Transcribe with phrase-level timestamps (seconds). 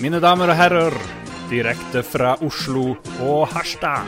[0.00, 0.94] Mine damer og herrer,
[1.50, 4.06] direkte fra Oslo og Harstad.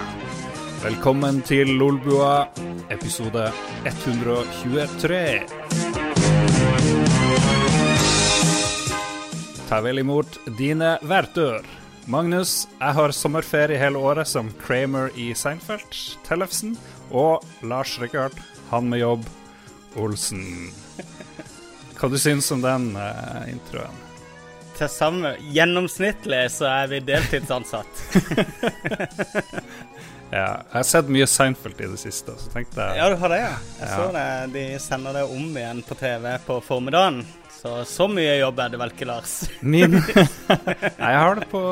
[0.80, 2.46] Velkommen til Lolbua,
[2.88, 3.51] episode
[3.90, 5.19] 123.
[9.69, 11.60] Ta vel imot dine vertør.
[12.09, 15.93] Magnus, jeg har sommerferie hele året som Kramer i Seinfeld,
[16.24, 16.73] Tellefsen.
[17.12, 19.29] Og Lars Rikard, han med jobb,
[20.01, 20.73] Olsen.
[22.01, 24.02] Hva du syns om den uh, introen?
[24.77, 28.03] Til sammen Gjennomsnittlig så er vi deltidsansatt.
[30.33, 33.35] ja, jeg har sett mye Seinfeld i det siste, så tenkte jeg Ja, du har
[33.35, 33.53] det, ja?
[33.80, 33.99] Jeg ja.
[33.99, 34.27] så det.
[34.57, 37.23] De sender det om igjen på TV på formiddagen.
[37.63, 39.37] Så så mye jobb er det vel ikke, Lars?
[39.75, 41.63] Min jeg har det på,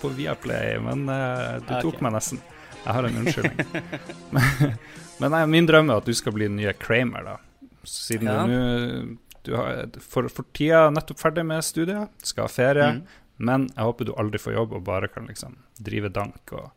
[0.00, 2.40] på Viaplay, men uh, du tok meg nesten.
[2.80, 3.68] Jeg har en unnskyldning.
[4.34, 4.74] men,
[5.20, 7.38] men nei, min drøm er at du skal bli den nye Kramer, da.
[7.86, 8.42] Siden ja.
[8.42, 12.90] du nå du har for, for tida nettopp ferdig med studier, skal ha ferie.
[12.96, 13.02] Mm.
[13.46, 16.70] Men jeg håper du aldri får jobb og bare kan liksom drive dank og,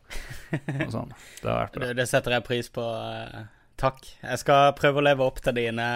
[0.52, 1.14] og sånn.
[1.40, 1.56] Det.
[1.76, 2.84] Det, det setter jeg pris på.
[2.84, 3.48] Uh,
[3.80, 4.04] takk.
[4.20, 5.88] Jeg skal prøve å leve opp til dine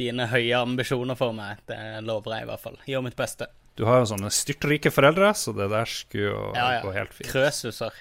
[0.00, 1.60] dine høye ambisjoner for meg.
[1.68, 2.78] Det lover jeg i hvert fall.
[2.88, 3.50] Gjør mitt beste.
[3.78, 6.80] Du har jo sånne styrtrike foreldre, så det der skulle jo ja, ja.
[6.84, 7.30] gå helt fint.
[7.30, 7.96] Krøsuser.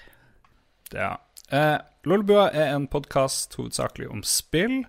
[0.96, 1.14] Ja.
[1.56, 1.78] Eh,
[2.10, 4.82] Lolbua er en podkast hovedsakelig om spill.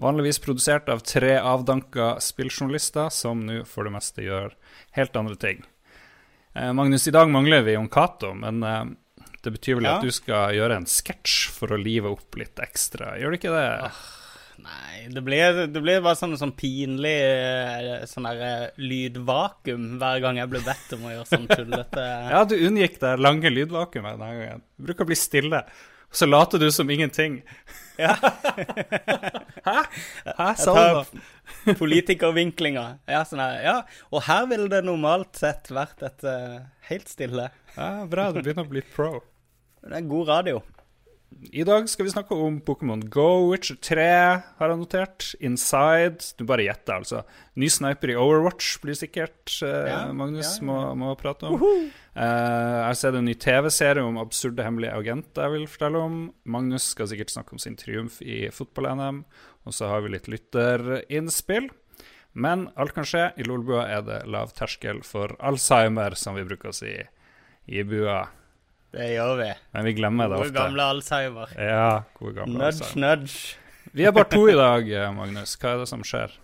[0.00, 4.56] Vanligvis produsert av tre avdanka spilljournalister som nå for det meste gjør
[4.96, 5.60] helt andre ting.
[6.54, 8.82] Eh, Magnus, i dag mangler vi Jon Cato, men eh,
[9.44, 9.98] det betyr vel ja.
[9.98, 13.54] at du skal gjøre en sketsj for å live opp litt ekstra, gjør det ikke
[13.54, 13.70] det?
[13.90, 14.02] Ah.
[14.62, 20.20] Nei, det blir, det blir bare sånn, sånn pinlig eh, sånn der, eh, lydvakuum hver
[20.22, 22.04] gang jeg blir bedt om å gjøre sånn tullete
[22.34, 24.62] Ja, du unngikk det lange lydvakuumet denne gangen.
[24.76, 25.64] Du bruker å bli stille,
[26.06, 27.40] og så later du som ingenting.
[28.00, 28.14] Ja.
[29.68, 29.78] Hæ?
[30.38, 32.84] Hæ, sa du Politikervinklinga.
[33.10, 33.74] Ja, sånn her, ja,
[34.10, 37.50] og her ville det normalt sett vært et uh, helt stille.
[37.76, 39.20] Ja, Bra, du begynner å bli pro.
[39.82, 40.62] Det er god radio.
[41.52, 44.04] I dag skal vi snakke om Pokémon Go, Witcher 3
[44.58, 45.26] har jeg notert.
[45.44, 46.24] Inside.
[46.38, 47.22] Du bare gjetter, altså.
[47.60, 50.66] Ny sniper i Overwatch blir sikkert uh, ja, Magnus ja, ja.
[50.68, 51.56] Må, må, prate om.
[51.56, 51.86] Uh -huh.
[52.16, 56.34] uh, jeg sett en ny TV-serie om absurde hemmelige agenter jeg vil fortelle om.
[56.44, 59.24] Magnus skal sikkert snakke om sin triumf i fotball-NM.
[59.64, 61.70] Og så har vi litt lytterinnspill.
[62.32, 63.32] Men alt kan skje.
[63.36, 66.94] I Lolbua er det lav terskel for Alzheimer, som vi bruker å si
[67.66, 68.28] i bua.
[68.92, 69.48] Det gjør vi.
[69.72, 70.52] Men vi glemmer det ofte.
[70.52, 71.52] Gode gamle Alzheimer.
[71.56, 73.22] Ja, gode gamle nudge, Alzheimer.
[73.22, 75.54] Nudge, Vi er bare to i dag, eh, Magnus.
[75.60, 76.34] Hva er det som skjer?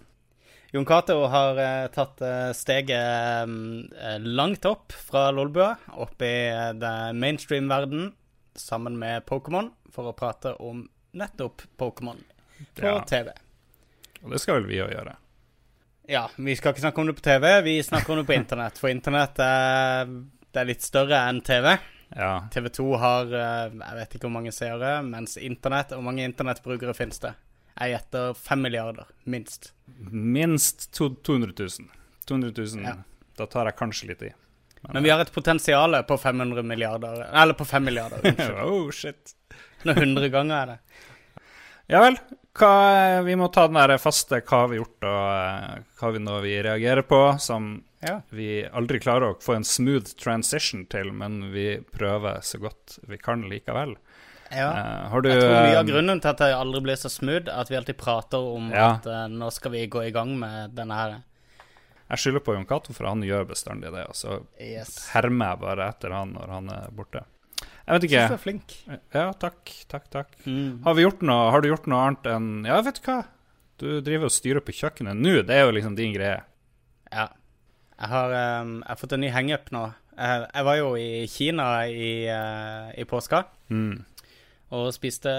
[0.72, 3.86] Jon Cato har uh, tatt uh, steget um,
[4.36, 8.10] langt opp fra Lolbua, opp i uh, mainstream-verden,
[8.58, 10.82] sammen med Pokémon, for å prate om
[11.16, 12.20] nettopp Pokémon
[12.76, 12.98] på ja.
[13.08, 13.32] TV.
[14.24, 15.14] Og det skal vel vi òg gjøre?
[16.08, 18.80] Ja, vi skal ikke snakke om det på TV, vi snakker om det på internett.
[18.80, 20.12] For internett er,
[20.52, 21.76] det er litt større enn TV.
[22.16, 22.48] Ja.
[22.54, 26.94] TV 2 har eh, jeg vet ikke hvor mange seere, mens internett Hvor mange internettbrukere
[26.96, 27.34] finnes det?
[27.78, 29.72] Jeg gjetter 5 milliarder, minst.
[30.10, 31.90] Minst 200 000.
[32.26, 32.82] 200 000.
[32.88, 32.94] Ja.
[33.38, 34.32] Da tar jeg kanskje litt i.
[34.82, 38.58] Men, Men vi har et potensial på 500 milliarder Eller på 5 milliarder, unnskyld.
[38.64, 39.34] oh, shit.
[39.86, 40.78] Når 100 ganger er det.
[41.88, 42.18] Ja vel.
[42.58, 46.22] Hva, vi må ta den der faste hva har vi gjort, og eh, hva vi
[46.24, 47.70] nå vi reagerer på, som
[48.02, 48.18] ja.
[48.34, 53.20] vi aldri klarer å få en smooth transition til, men vi prøver så godt vi
[53.22, 53.94] kan likevel.
[54.50, 55.06] Ja.
[55.12, 57.48] Uh, du, jeg tror mye av eh, grunnen til at det aldri blir så smooth,
[57.52, 58.94] at vi alltid prater om ja.
[58.96, 61.18] at uh, nå skal vi gå i gang med denne her.
[62.08, 64.06] Jeg skylder på Jon Cato, for han gjør bestandig det.
[64.08, 65.10] Og så yes.
[65.12, 67.26] hermer jeg bare etter han når han er borte.
[67.88, 68.22] Jeg vet ikke.
[68.28, 68.76] Du er flink.
[69.16, 69.72] Ja, takk.
[69.88, 70.34] Takk, takk.
[70.44, 70.82] Mm.
[70.84, 73.22] Har, noe, har, du gjort noe annet enn Ja, vet du hva?
[73.80, 75.38] Du driver og styrer på kjøkkenet nå.
[75.48, 76.42] Det er jo liksom din greie.
[77.08, 77.30] Ja.
[77.98, 79.86] Jeg har, um, jeg har fått en ny hangup nå.
[80.18, 83.46] Jeg, jeg, var jo i Kina i, uh, i påska.
[83.72, 84.04] Mm.
[84.76, 85.38] Og spiste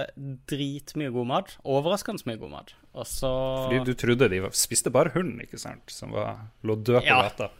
[0.50, 1.56] dritmye god mat.
[1.70, 2.74] Overraskende mye god mat.
[2.98, 3.30] Og så
[3.68, 5.86] Fordi du trodde de var, spiste bare hund, ikke sant?
[5.94, 7.22] Som var, lå død på ja.
[7.28, 7.52] gata.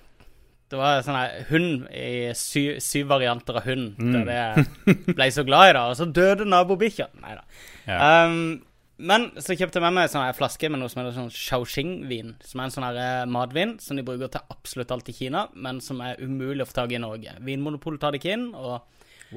[0.70, 3.98] Det var sånn her hund i syv, syv varianter av hund.
[3.98, 4.24] Mm.
[4.28, 5.86] Det jeg ble så glad i, da.
[5.90, 7.10] Og så døde nabobikkja.
[7.24, 7.46] Nei da.
[7.90, 8.02] Ja.
[8.30, 8.60] Um,
[9.00, 12.34] men så kjøpte jeg med meg en sånn flaske med noe som heter sånn Shaoxing-vin.
[12.44, 15.46] Som er en sånn her eh, matvin som de bruker til absolutt alt i Kina,
[15.56, 17.38] men som er umulig å få tak i i Norge.
[17.48, 18.82] Vinmonopolet tar det ikke inn, og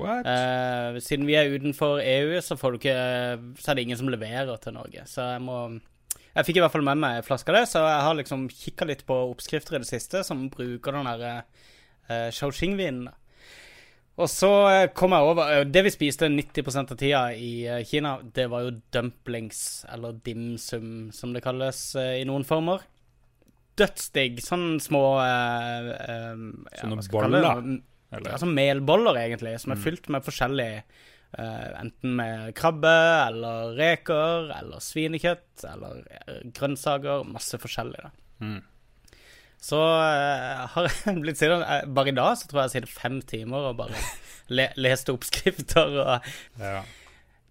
[0.03, 2.97] eh, siden vi er utenfor EU, så, ikke,
[3.63, 5.07] så er det ingen som leverer til Norge.
[5.07, 5.61] Så jeg må
[6.33, 8.47] Jeg fikk i hvert fall med meg en flaske av det, så jeg har liksom
[8.49, 11.35] kikka litt på oppskrifter i det siste som bruker den derre
[12.09, 13.11] uh, Shaoxing-vinen.
[14.21, 17.85] Og så eh, kom jeg over eh, Det vi spiste 90% av tida i eh,
[17.89, 22.85] Kina, det var jo dumplings, eller dimsum, som det kalles i noen former.
[23.81, 24.43] dødsdigg.
[24.45, 26.43] Sånne små uh, uh,
[26.77, 27.49] Sånne ja, boller?
[28.13, 28.35] Eller?
[28.35, 29.85] Altså melboller, egentlig, som er mm.
[29.87, 30.71] fylt med forskjellig
[31.33, 32.93] Enten med krabbe
[33.29, 36.03] eller reker eller svinekjøtt eller
[36.53, 37.25] grønnsaker.
[37.25, 38.03] Masse forskjellig.
[38.05, 38.13] da.
[38.43, 38.61] Mm.
[39.63, 43.21] Så uh, har jeg blitt sittende Bare i dag så tror jeg jeg sitter fem
[43.23, 44.01] timer og bare
[44.57, 46.83] le leste oppskrifter og ja.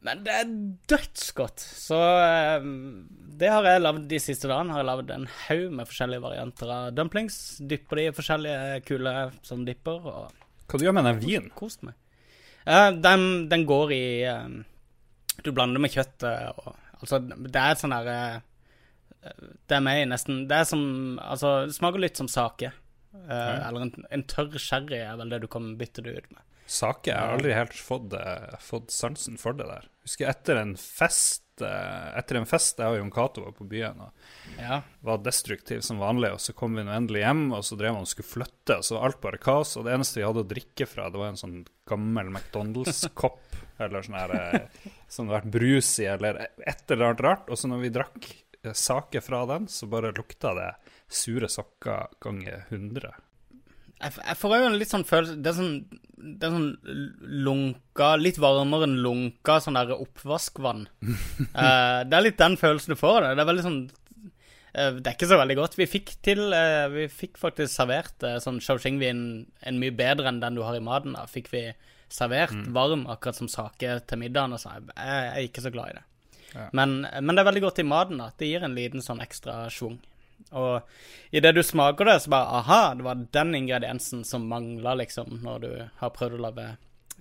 [0.01, 0.53] Men det er
[0.89, 1.61] dødsgodt.
[1.61, 2.63] Så uh,
[3.37, 4.73] det har jeg lagd de siste dagene.
[4.73, 7.35] Har jeg lagd en haug med forskjellige varianter av dumplings.
[7.61, 9.13] Dypper de i forskjellige kule
[9.45, 10.01] som dipper.
[10.01, 11.51] Og Hva du gjør med den vinen?
[11.53, 11.93] Kost meg.
[12.67, 14.05] Uh, den, den, går i
[15.41, 18.17] Du blander med kjøttet og Altså, det er sånn derre
[19.21, 20.83] det er meg nesten Det er som
[21.21, 22.71] Altså, det smaker litt som sake.
[23.13, 26.43] Uh, eller en, en, tørr sherry er vel det du kan bytte det ut med.
[26.65, 27.11] Sake?
[27.11, 28.13] Jeg har aldri helt fått,
[28.63, 29.89] fått sansen for det der.
[30.01, 33.99] Husker etter en fest uh, Etter en fest jeg og Jon Cato var på byen
[34.01, 34.81] og ja.
[35.05, 38.05] var destruktiv som vanlig, og så kom vi nå endelig hjem, og så drev han
[38.05, 40.49] og skulle flytte, og så var alt bare kaos, og det eneste vi hadde å
[40.49, 41.57] drikke fra, det var en sånn
[41.89, 44.35] gammel McDonald's-kopp, eller sånn her
[45.09, 47.49] Som det hadde vært brus i, eller et eller annet rart.
[47.49, 48.29] Og så når vi drakk
[48.61, 50.69] saker fra den, så bare lukta det
[51.11, 53.13] sure sokker ganger 100.
[54.01, 55.73] Jeg, jeg får jo en litt sånn følelse Det er sånn,
[56.17, 56.69] det er sånn
[57.45, 60.87] lunka Litt varmere enn lunka sånn der oppvaskvann.
[61.05, 63.33] uh, det er litt den følelsen du får av det.
[63.37, 65.79] Det er veldig sånn uh, Det er ikke så veldig godt.
[65.79, 69.25] Vi fikk til uh, Vi fikk faktisk servert sånn Shaoxing-vin
[69.69, 71.17] en mye bedre enn den du har i maten.
[71.17, 71.67] da Fikk vi
[72.11, 72.71] servert mm.
[72.75, 74.57] varm, akkurat som sake til middagen.
[74.57, 74.73] Og så.
[74.77, 76.07] Jeg, jeg er ikke så glad i det.
[76.75, 78.19] Men, men, det er veldig godt i maten.
[78.19, 79.99] da Det gir en liten sånn ekstra schwung.
[80.51, 85.41] Og idet du smaker det, så bare aha, det var den ingrediensen som mangla, liksom,
[85.43, 85.71] når du
[86.01, 86.69] har prøvd å lage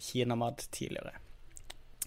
[0.00, 1.19] kinamat tidligere.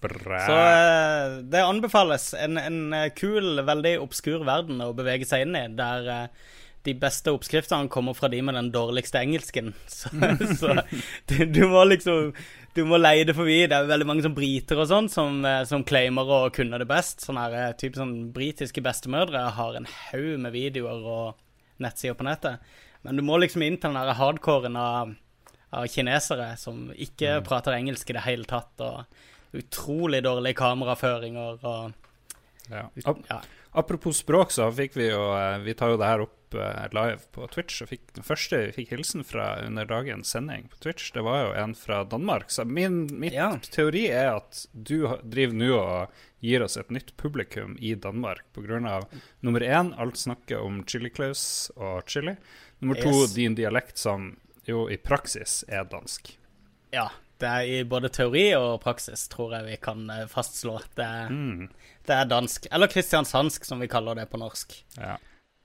[0.03, 0.39] Bra.
[0.45, 2.33] Så eh, det anbefales.
[2.33, 6.49] En, en, eh, kul, veldig obskur verden å bevege seg inn i, der eh,
[6.83, 9.71] de beste oppskriftene kommer fra de med den dårligste engelsken.
[9.87, 10.11] Så,
[10.59, 10.75] så
[11.31, 12.33] du, du, må liksom
[12.73, 13.59] Du må leie det forbi.
[13.69, 16.89] Det er veldig mange som briter og sånn som, eh, som claimer å kunne det
[16.89, 17.21] best.
[17.21, 21.35] Sånne her, eh, typ sånn britiske bestemødre har en haug med videoer og
[21.79, 22.59] nettsider på nettet.
[23.03, 25.15] Men du må liksom inn til den der hardcoren av,
[25.71, 27.45] av kinesere som ikke mm.
[27.45, 29.05] prater engelsk i det hele tatt, og
[29.53, 31.93] utrolig dårlige kameraføringer og
[32.71, 32.87] ja.
[32.95, 33.41] ja.
[33.73, 37.19] Apropos språk, så fikk vi jo eh, Vi tar jo det her opp Eh, live
[37.31, 37.81] på Twitch.
[37.83, 41.39] Og fikk, den første vi fikk hilsen fra under dagens sending på Twitch, det var
[41.45, 42.51] jo en fra Danmark.
[42.51, 43.51] Så min mitt ja.
[43.73, 49.01] teori er at du driver nå og gir oss et nytt publikum i Danmark pga.
[49.39, 52.35] nummer én, alt snakket om Chili Claus og chili.
[52.79, 53.33] Nummer to, yes.
[53.33, 54.33] din dialekt som
[54.67, 56.37] jo i praksis er dansk.
[56.91, 57.09] Ja.
[57.41, 60.77] Det er i både teori og praksis, tror jeg vi kan eh, fastslå.
[60.95, 61.65] Det er, mm.
[62.07, 62.69] det er dansk.
[62.71, 64.77] Eller kristiansandsk, som vi kaller det på norsk.
[64.95, 65.17] Ja.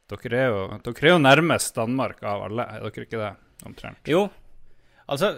[0.08, 3.32] Dere er, jo, dere er jo nærmest Danmark av alle, er dere ikke det?
[3.68, 4.08] Omtrent.
[4.08, 4.22] Jo.
[5.10, 5.34] Altså,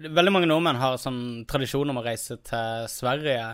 [0.00, 3.44] veldig mange nordmenn har sånn tradisjon om å reise til Sverige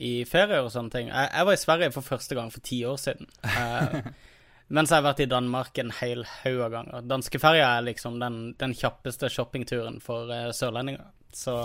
[0.00, 1.08] i ferier og sånne ting.
[1.12, 3.30] Jeg, jeg var i Sverige for første gang for ti år siden.
[3.44, 4.10] Uh,
[4.74, 7.08] mens jeg har vært i Danmark en hel haug av ganger.
[7.10, 11.08] Danskeferja er liksom den, den kjappeste shoppingturen for uh, sørlendinger.
[11.32, 11.56] Så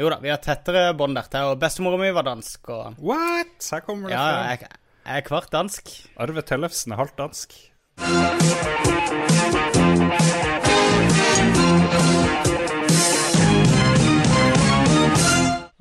[0.00, 1.50] jo da, vi har tettere bånd der.
[1.50, 2.72] Og bestemora mi var dansk.
[2.74, 3.60] Og, What?
[3.70, 4.48] Her kommer det ja, fra.
[4.50, 5.90] Jeg, jeg er kvart dansk.
[6.16, 7.54] Arve Tellefsen er halvt dansk.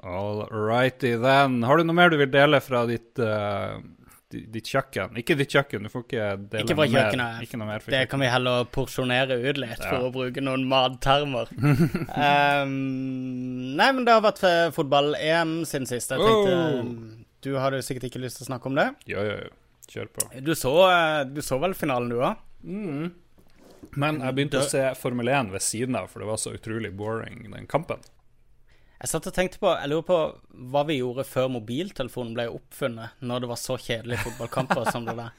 [0.03, 1.63] All righty then.
[1.63, 3.79] Har du noe mer du vil dele fra ditt, uh,
[4.27, 5.15] ditt kjøkken?
[5.23, 7.23] Ikke ditt kjøkken, du får ikke dele ikke fra noe kjøkkenet.
[7.23, 7.47] mer.
[7.47, 9.87] Ikke noe mer det kan vi heller porsjonere ut litt, ja.
[9.87, 11.47] for å bruke noen mattermer.
[11.63, 12.77] um,
[13.79, 14.43] nei, men det har vært
[14.75, 16.11] fotball-EM siden sist.
[16.11, 17.21] Jeg tenkte oh.
[17.43, 18.87] Du hadde sikkert ikke lyst til å snakke om det?
[19.11, 19.51] Ja, ja, ja.
[19.91, 20.29] Kjør på.
[20.39, 22.39] Du så, eh, du så vel finalen, du òg?
[22.63, 23.11] Mm.
[23.99, 26.93] Men jeg begynte å se Formel 1 ved siden av, for det var så utrolig
[26.95, 27.99] boring, den kampen.
[29.03, 30.17] Jeg satt og tenkte på Jeg lurer på
[30.71, 35.17] hva vi gjorde før mobiltelefonen ble oppfunnet, når det var så kjedelige fotballkamper som det
[35.19, 35.33] der.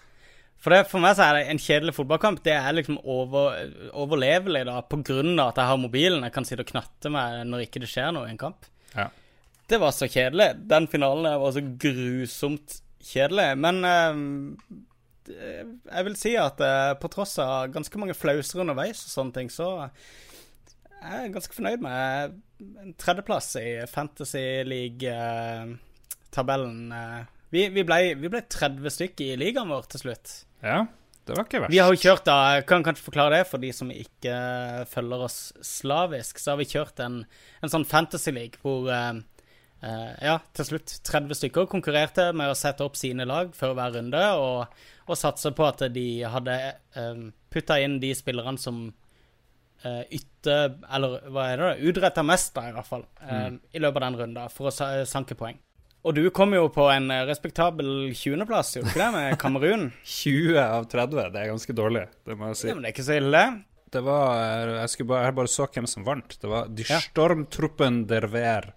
[0.60, 3.56] For, det, for meg så er det en kjedelig fotballkamp Det er liksom over,
[4.00, 6.24] overlevelig da, på grunn av at jeg har mobilen.
[6.24, 8.68] Jeg kan sitte og knatte meg når ikke det skjer noe i en kamp.
[8.94, 9.08] Ja.
[9.70, 10.50] Det var så kjedelig.
[10.68, 13.58] Den finalen der var så grusomt kjedelig.
[13.60, 14.14] Men eh,
[15.32, 19.48] jeg vil si at eh, på tross av ganske mange flauser underveis og sånne ting,
[19.52, 19.66] så
[21.04, 22.02] jeg er ganske fornøyd med
[22.80, 26.92] en tredjeplass i Fantasy League-tabellen.
[26.92, 30.26] Uh, vi, vi, ble, vi ble 30 stykker i ligaen vår til slutt.
[30.64, 30.78] Ja,
[31.28, 31.74] det var ikke verst.
[31.74, 34.34] Vi har jo kjørt da, Jeg kan kanskje forklare det for de som ikke
[34.88, 36.40] følger oss slavisk.
[36.40, 37.16] Så har vi kjørt en,
[37.60, 38.84] en sånn Fantasy League hvor
[39.84, 44.22] ja, til slutt 30 stykker konkurrerte med å sette opp sine lag før hver runde,
[44.40, 46.54] og, og satse på at de hadde
[46.96, 50.56] um, putta inn de spillerne som uh, ytte
[50.88, 51.74] Eller hva er det?
[51.90, 53.60] Utretta mest, da, i hvert fall, um, mm.
[53.74, 55.60] i løpet av den runden, for å sanke poeng.
[56.04, 59.86] Og du kom jo på en respektabel 20.-plass, gjorde du ikke det, med Kamerun?
[60.04, 62.68] 20 av 30, det er ganske dårlig, det må jeg si.
[62.68, 63.44] Ja, men det er ikke så ille.
[63.94, 64.40] Det var
[64.82, 66.36] Jeg, bare, jeg bare så hvem som vant.
[66.40, 66.86] Det var De.
[67.04, 68.72] Stormtruppen der Ver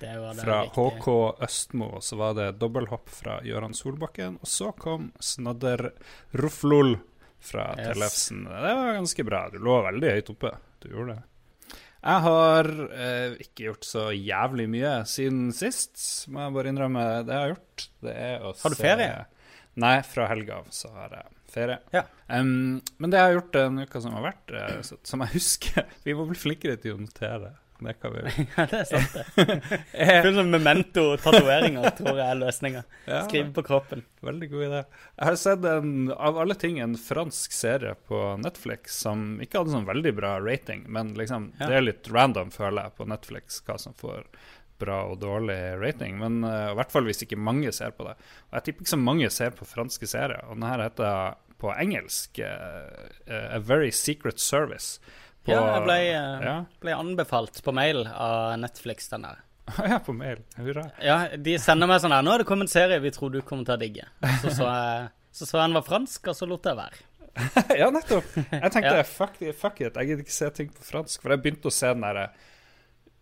[0.00, 1.08] fra HK
[1.44, 1.90] Østmo.
[2.04, 4.38] Så var det dobbelthopp fra Gøran Solbakken.
[4.42, 5.90] Og så kom Snadder
[6.38, 6.96] Ruflol
[7.44, 7.86] fra yes.
[7.86, 8.44] Tellefsen.
[8.48, 9.44] Det var ganske bra.
[9.52, 10.56] Du lå veldig høyt oppe.
[10.82, 11.22] Du gjorde det.
[12.04, 15.96] Jeg har eh, ikke gjort så jævlig mye siden sist,
[16.28, 17.04] må jeg bare innrømme.
[17.24, 19.14] Det jeg har gjort, det er å se Har du ferie?
[19.80, 21.78] Nei, fra helga av så har jeg ferie.
[21.94, 22.04] Ja.
[22.28, 25.88] Um, men det jeg har gjort den uka som har vært, eh, som jeg husker
[26.06, 27.54] Vi må bli flinkere til å notere.
[27.84, 28.22] Det kan vi
[28.56, 29.58] ja, det er sant, det.
[30.24, 32.82] Full sånn memento-tatoveringer tror jeg er løsninga.
[33.04, 34.04] Ja, Skrive på kroppen.
[34.24, 34.82] Veldig god idé.
[35.18, 39.76] Jeg har sett en, av alle ting en fransk serie på Netflix som ikke hadde
[39.76, 41.70] sånn veldig bra rating, men liksom, ja.
[41.70, 44.26] det er litt random, føler jeg, på Netflix hva som får
[44.80, 46.18] bra og dårlig rating.
[46.20, 48.16] Men uh, i hvert fall hvis ikke mange ser på det.
[48.50, 50.44] Og jeg tipper ikke så mange ser på franske serier.
[50.48, 54.98] Og denne heter på engelsk uh, A Very Secret Service.
[55.44, 56.54] På, ja, jeg ble, eh, ja.
[56.80, 59.42] ble, anbefalt på mail av Netflix, den der.
[59.90, 60.40] ja, på mail.
[60.56, 60.86] Hurra.
[61.04, 63.42] Ja, de sender meg sånn her 'Nå er det kommet en serie vi tror du
[63.44, 64.08] kommer til å digge'.
[64.40, 67.04] Så så jeg, så, så den var fransk, og så lot jeg være.
[67.80, 68.34] ja, nettopp.
[68.38, 69.04] Jeg tenkte ja.
[69.04, 71.22] fuck, fuck, it, jeg gidder ikke se ting på fransk.
[71.22, 72.28] For jeg begynte å se den derre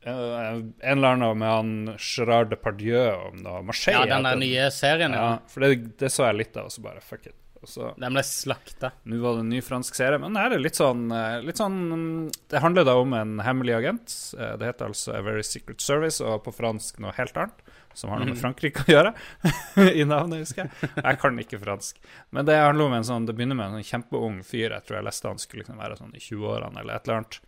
[0.06, 4.04] uh, En eller annen med han Gerard Depardieu om noe Marseille.
[4.04, 5.28] Ja, den der nye serien, ja.
[5.30, 7.38] ja for det, det, så jeg litt av, og så bare fuck it.
[7.69, 8.90] Så, De ble slakta.
[9.07, 12.31] Nå var det en ny fransk serie, men det er litt sånn, eh, litt sånn
[12.50, 14.16] Det handler da om en hemmelig agent.
[14.38, 17.62] Eh, det heter altså A Very Secret Service, og på fransk noe helt annet.
[17.95, 18.40] Som har noe med mhm.
[18.40, 19.12] Frankrike å gjøre,
[20.00, 20.90] i navnet, husker jeg.
[20.97, 21.99] Jeg kan ikke fransk.
[22.33, 24.73] Men det handler om en sånn, det begynner med en sånn kjempeung fyr.
[24.73, 27.40] Jeg tror jeg leste han skulle liksom være sånn i 20-årene eller et eller annet.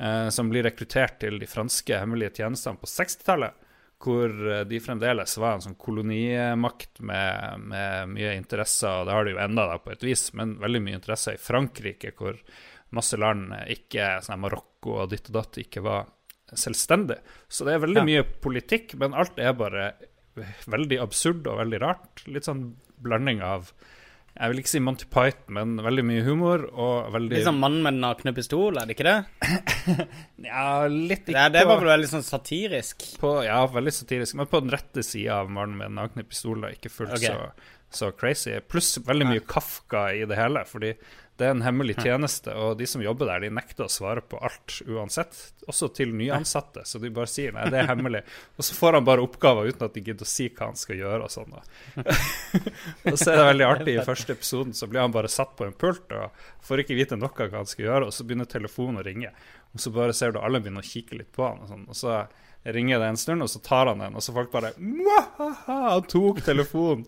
[0.00, 3.69] Eh, som blir rekruttert til de franske hemmelige tjenestene på 60-tallet
[4.00, 9.26] hvor eh, de fremdeles var en sånn kolonimakt med, med, mye interesser, og det har
[9.26, 12.38] de jo enda da på et vis, men veldig mye interesser i Frankrike, hvor
[12.96, 16.08] masse land, ikke sånn Marokko og ditt og datt, ikke var
[16.50, 17.20] selvstendig.
[17.46, 18.08] Så det er veldig ja.
[18.08, 19.92] mye politikk, men alt er bare
[20.70, 22.24] veldig absurd og veldig rart.
[22.30, 23.70] Litt sånn blanding av
[24.30, 27.82] jeg vil ikke si Monty Python, men veldig mye humor og veldig Litt sånn Mannen
[27.84, 29.16] med den nakne pistol, er det ikke det?
[30.50, 33.04] ja, litt ikke det, det var vel veldig sånn satirisk?
[33.20, 36.64] På, ja, veldig satirisk, men på den rette sida av Mannen med den nakne pistol,
[36.70, 37.34] ikke fullt okay.
[37.34, 38.54] så, så, crazy.
[38.70, 40.94] Pluss veldig mye Kafka i det hele, fordi
[41.40, 44.36] det er en hemmelig tjeneste, og de som jobber der, de nekter å svare på
[44.44, 45.38] alt uansett.
[45.70, 48.20] Også til nyansatte, så de bare sier nei, det er hemmelig.
[48.60, 51.00] Og så får han bare oppgaver uten at de gidder å si hva han skal
[51.00, 51.56] gjøre og sånn.
[53.12, 55.64] og så er det veldig artig, i første episoden så blir han bare satt på
[55.64, 58.50] en pult og får ikke vite noe av hva han skal gjøre, og så begynner
[58.50, 59.32] telefonen å ringe.
[59.72, 61.88] Og så bare ser du alle begynner å kikke litt på han, og sånn.
[61.88, 62.20] Og så
[62.62, 64.72] ringer det en stund, og så tar han den, og så folk bare
[65.66, 67.06] Han tok telefonen!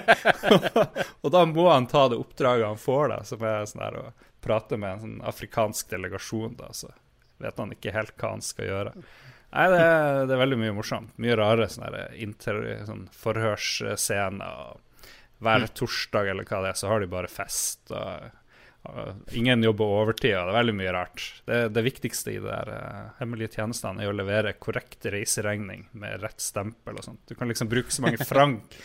[1.22, 4.06] og da må han ta det oppdraget han får, da, som er sånn der å
[4.44, 6.92] prate med en sånn afrikansk delegasjon, da, så
[7.40, 8.94] vet han ikke helt hva han skal gjøre.
[9.54, 11.12] Nei, det er, det er veldig mye morsomt.
[11.22, 14.80] Mye rare sånne, inter, sånn forhørsscener.
[15.44, 17.84] Hver torsdag eller hva det er, så har de bare fest.
[17.94, 18.32] og
[19.32, 21.22] Ingen jobber overtid, og det er veldig mye rart.
[21.48, 26.20] Det, det viktigste i de der uh, hemmelige tjenestene er å levere korrekt reiseregning med
[26.22, 27.22] rett stempel og sånt.
[27.28, 28.76] Du kan liksom bruke så mange frank,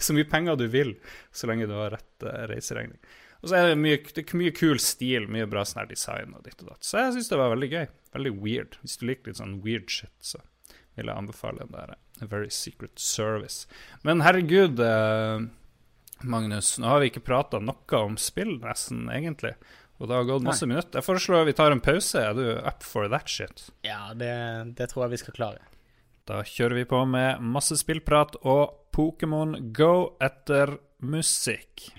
[0.00, 0.94] så mye penger du vil,
[1.34, 2.96] så lenge du har rett uh, reiseregning.
[3.42, 6.46] Og så er det mye, det er mye kul stil, mye bra sånn design og
[6.46, 6.86] ditt og datt.
[6.86, 7.86] Så jeg syns det var veldig gøy.
[8.14, 8.76] Veldig weird.
[8.84, 10.40] Hvis du liker litt sånn weird shit, så
[10.96, 13.66] vil jeg anbefale den der A Very Secret Service.
[14.06, 15.42] Men herregud uh,
[16.24, 19.54] Magnus, nå har vi ikke prata noe om spill, nesten, egentlig.
[20.02, 20.74] Og det har gått masse Nei.
[20.74, 20.98] minutter.
[20.98, 22.18] Jeg foreslår vi tar en pause.
[22.18, 23.68] Er du up for that shit?
[23.86, 24.32] Ja, det,
[24.78, 25.68] det tror jeg vi skal klare.
[26.26, 31.90] Da kjører vi på med masse spillprat og Pokémon Go etter musikk.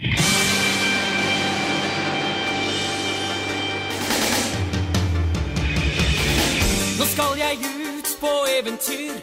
[7.00, 9.18] Nå skal jeg ut på eventyr,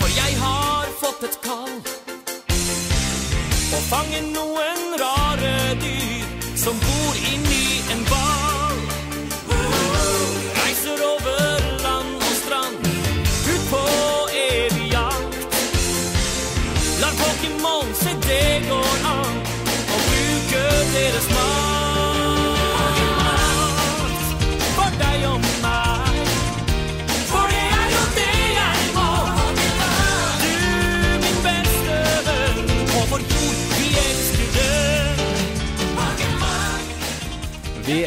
[0.00, 2.01] for jeg har fått et kall
[3.88, 6.24] fange noen rare dyr
[6.64, 7.61] som bor inni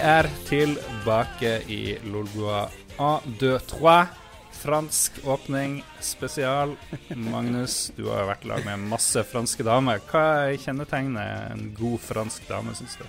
[0.06, 4.06] er tilbake i Lolbua A23.
[4.52, 6.76] Fransk åpning spesial.
[7.08, 10.04] Magnus, du har jo vært i lag med masse franske damer.
[10.06, 13.06] Hva kjennetegner en god fransk dame, syns du?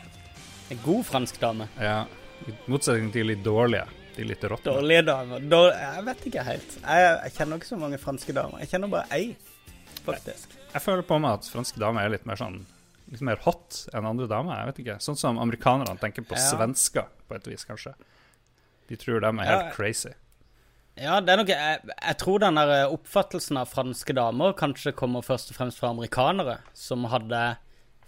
[0.72, 1.68] En god fransk dame?
[1.76, 1.98] Ja.
[2.48, 3.84] I motsetning til de dårlige.
[4.16, 4.78] De litt råtne.
[4.78, 5.44] Dårlige damer?
[5.52, 6.78] Dårlig, jeg vet ikke helt.
[6.80, 8.64] Jeg, jeg, kjenner ikke så mange franske damer.
[8.64, 9.36] Jeg kjenner bare ei,
[10.00, 10.56] faktisk.
[10.56, 12.62] Jeg, jeg føler på meg at franske damer er litt mer sånn
[13.12, 14.60] litt mer hot enn andre damer.
[14.60, 15.00] jeg vet ikke.
[15.04, 16.44] Sånn som amerikanerne tenker på ja.
[16.50, 17.94] svensker, på et vis, kanskje.
[18.90, 19.74] De tror de er helt ja.
[19.74, 20.14] crazy.
[20.96, 24.94] Ja, det er nok jeg, jeg, tror den der eh, oppfattelsen av franske damer kanskje
[24.96, 27.40] kommer først og fremst fra amerikanere, som hadde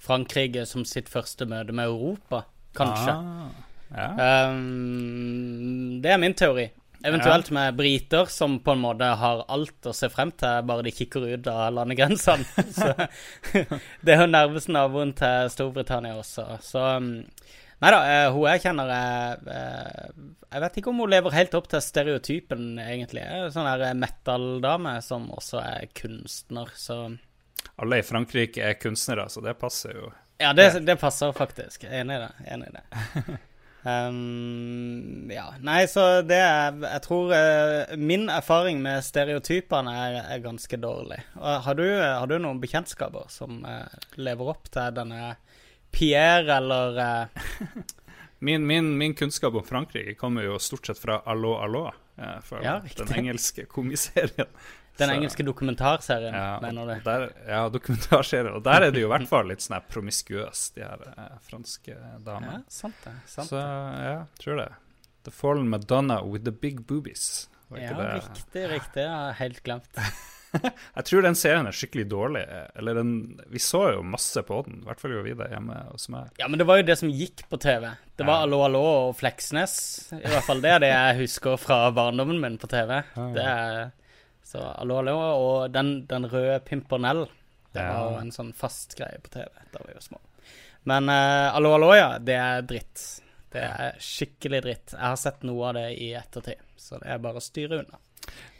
[0.00, 2.47] Frankrike som sitt første møte med Europa,
[2.78, 3.12] kanskje.
[3.12, 3.50] Ah,
[3.93, 4.09] ja.
[4.55, 6.69] um, det er min teori.
[7.07, 10.93] Eventuelt med briter som på en måte har alt å se frem til, bare de
[10.95, 12.47] kikker ut av landegrensene.
[12.78, 12.90] Så
[14.02, 16.50] det er jo nærmest naboen til Storbritannia også.
[16.64, 17.12] Så um,
[17.78, 19.59] Nei da, uh, hun jeg kjenner jeg,
[20.50, 23.23] Jeg vet ikke om hun lever helt opp til stereotypen, egentlig.
[23.55, 27.05] Sånn der metal-dame som også er kunstner, så
[27.78, 30.11] Alle i Frankrike er kunstnere, så det passer jo.
[30.43, 31.87] Ja, det, det passer faktisk.
[31.87, 32.33] Enig i det.
[32.50, 33.38] Enig i det.
[33.83, 35.53] Um, ja.
[35.63, 41.21] Nei, så det er Jeg tror uh, min erfaring med stereotypene er, er ganske dårlig.
[41.37, 43.87] Uh, har, du, har, du, noen bekjentskaper som uh,
[44.19, 45.37] lever opp til denne
[45.95, 47.31] Pierre, eller
[48.47, 51.87] min, min, min, kunnskap om Frankrike kommer jo stort sett fra Allo Allo,
[52.45, 54.51] fra ja, den engelske komiserien.
[54.99, 56.95] Den engelske dokumentarserien, ja, mener du?
[57.07, 58.50] Der, ja, dokumentarserien.
[58.59, 61.95] Og der er det jo i hvert fall litt sånn promiskuøst, de her eh, franske
[62.26, 62.62] damene.
[62.64, 63.14] Ja, sant det.
[63.31, 64.73] Sant Så ja, tror det.
[65.28, 67.49] The Fallen Madonna with the Big Boobies.
[67.76, 69.02] Ja, riktig, riktig.
[69.05, 69.99] Jeg har helt glemt.
[70.97, 72.45] jeg tror den serien er skikkelig dårlig.
[72.81, 73.11] Eller den,
[73.52, 76.33] Vi så jo masse på den, i hvert fall gjorde vi det hjemme hos meg.
[76.40, 77.90] Ja, men det var jo det som gikk på TV.
[78.17, 78.49] Det var ja.
[78.49, 79.76] Allo Allo og Fleksnes.
[80.17, 83.03] I hvert fall det er det jeg husker fra barndommen min på TV.
[83.37, 83.90] Det er
[84.49, 85.15] så allo, allo.
[85.19, 87.27] Og den, den røde Pimpernell,
[87.77, 87.93] det ja.
[87.93, 90.21] var jo en sånn fast greie på TV da vi var små.
[90.89, 92.15] Men uh, allo, allo, ja.
[92.19, 93.03] Det er dritt.
[93.53, 94.95] Det er skikkelig dritt.
[94.95, 98.01] Jeg har sett noe av det i ettertid, så det er bare å styre unna.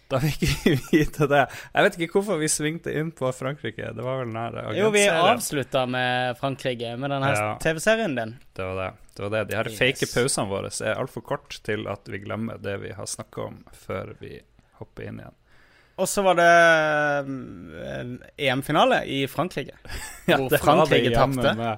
[0.09, 1.42] Da fikk vi vite det.
[1.72, 3.90] Jeg vet ikke hvorfor vi svingte inn på Frankrike.
[3.96, 4.57] Det var vel nær.
[4.77, 8.37] Jo, vi avslutta med Frankrike, med denne ja, TV-serien din.
[8.57, 8.92] Det var det.
[9.16, 9.42] det var det.
[9.51, 9.81] De her yes.
[9.81, 13.61] fake pausene våre er altfor kort til at vi glemmer det vi har snakka om,
[13.72, 14.38] før vi
[14.81, 15.37] hopper inn igjen.
[15.98, 16.52] Og så var det
[17.26, 19.74] um, EM-finale i Frankrike,
[20.30, 21.72] ja, hvor Frankrike tapte.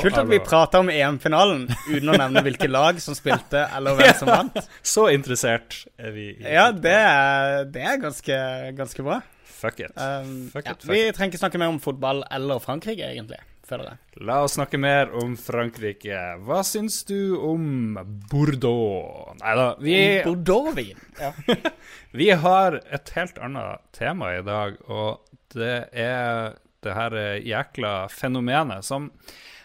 [0.00, 4.16] Kult at vi prater om EM-finalen uten å nevne hvilke lag som spilte, eller hvem
[4.18, 4.58] som vant.
[4.82, 8.40] Så interessert er vi Ja, det er, det er ganske,
[8.80, 9.20] ganske, bra.
[9.62, 9.94] Fuck it.
[9.94, 13.38] Um, fuck ja, fuck vi trenger ikke snakke mer om fotball eller Frankrike, egentlig
[13.72, 14.24] føler jeg.
[14.28, 16.18] La oss snakke mer om Frankrike.
[16.46, 17.96] Hva syns du om
[18.30, 19.32] Bordeaux?
[19.40, 21.00] Nei da, vi Bordeaux-vin.
[21.20, 21.32] Ja.
[22.20, 25.24] vi har et helt annet tema i dag, og
[25.56, 29.10] det er det her jækla fenomenet som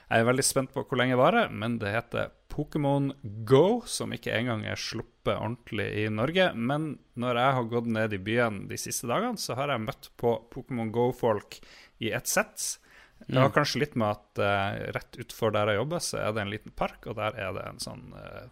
[0.08, 3.12] jeg er veldig spent på hvor lenge varer, men det heter Pokémon
[3.46, 6.48] Go, som ikke engang er sluppet ordentlig i Norge.
[6.56, 10.10] Men når jeg har gått ned i byen de siste dagene, så har jeg møtt
[10.17, 11.60] på Pokémon Go-folk
[12.00, 12.80] i ett sett.
[13.28, 13.56] Det har mm.
[13.58, 16.74] kanskje litt med at uh, rett utfor der jeg jobber, så er det en liten
[16.76, 18.48] park, og der er det en sånn uh,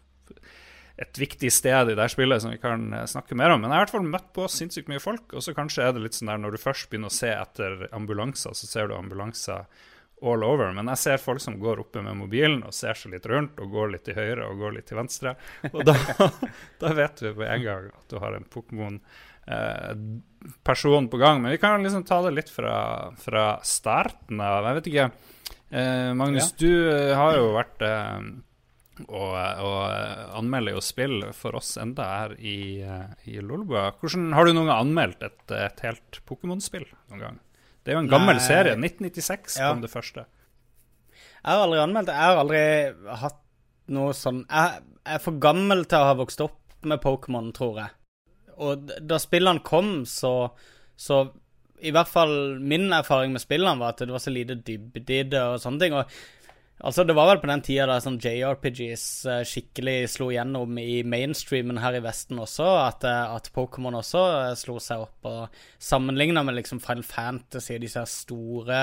[0.99, 3.63] et viktig sted i det spillet som vi kan uh, snakke mer om.
[3.63, 5.95] Men jeg har i hvert fall møtt på sinnssykt mye folk, og så kanskje er
[5.95, 8.97] det litt sånn der når du først begynner å se etter ambulanser, så ser du
[8.97, 9.63] ambulanser
[10.25, 10.71] all over.
[10.75, 13.71] Men jeg ser folk som går oppe med mobilen og ser seg litt rundt, og
[13.71, 15.35] går litt til høyre og går litt til venstre.
[15.71, 15.95] Og da,
[16.83, 19.34] da vet vi på en gang at du har en Pokémon Eh,
[20.63, 21.41] person på gang.
[21.41, 24.65] Men vi kan liksom ta det litt fra, fra starten av.
[24.69, 25.07] Jeg vet ikke.
[25.69, 26.57] Eh, Magnus, ja.
[26.57, 28.27] du eh, har jo vært eh,
[29.09, 32.79] og, og anmelder jo spill for oss enda her i,
[33.27, 33.89] i Lolbua.
[33.99, 37.41] Hvordan, har du noen gang anmeldt et, et helt Pokémon-spill noen gang?
[37.83, 38.45] Det er jo en gammel Nei.
[38.45, 38.77] serie.
[38.79, 39.73] 1996 ja.
[39.73, 40.25] kom det første.
[41.15, 42.13] Jeg har aldri anmeldt.
[42.13, 42.63] Jeg har aldri
[43.21, 43.41] hatt
[43.93, 44.79] noe sånn Jeg
[45.13, 47.93] er for gammel til å ha vokst opp med Pokémon, tror jeg
[48.57, 50.49] og da spillene kom, så,
[50.95, 51.23] så
[51.83, 55.27] I hvert fall min erfaring med spillene var at det var så lite dybde i
[55.29, 55.97] det og sånne ting.
[55.99, 56.09] og
[56.83, 61.05] Altså, Det var vel på den tida da sånn JRPGs uh, skikkelig slo gjennom i
[61.07, 65.29] mainstreamen her i Vesten også, at, uh, at Pokémon også uh, slo seg opp.
[65.29, 68.81] og Sammenligna med liksom Final Fantasy, og disse store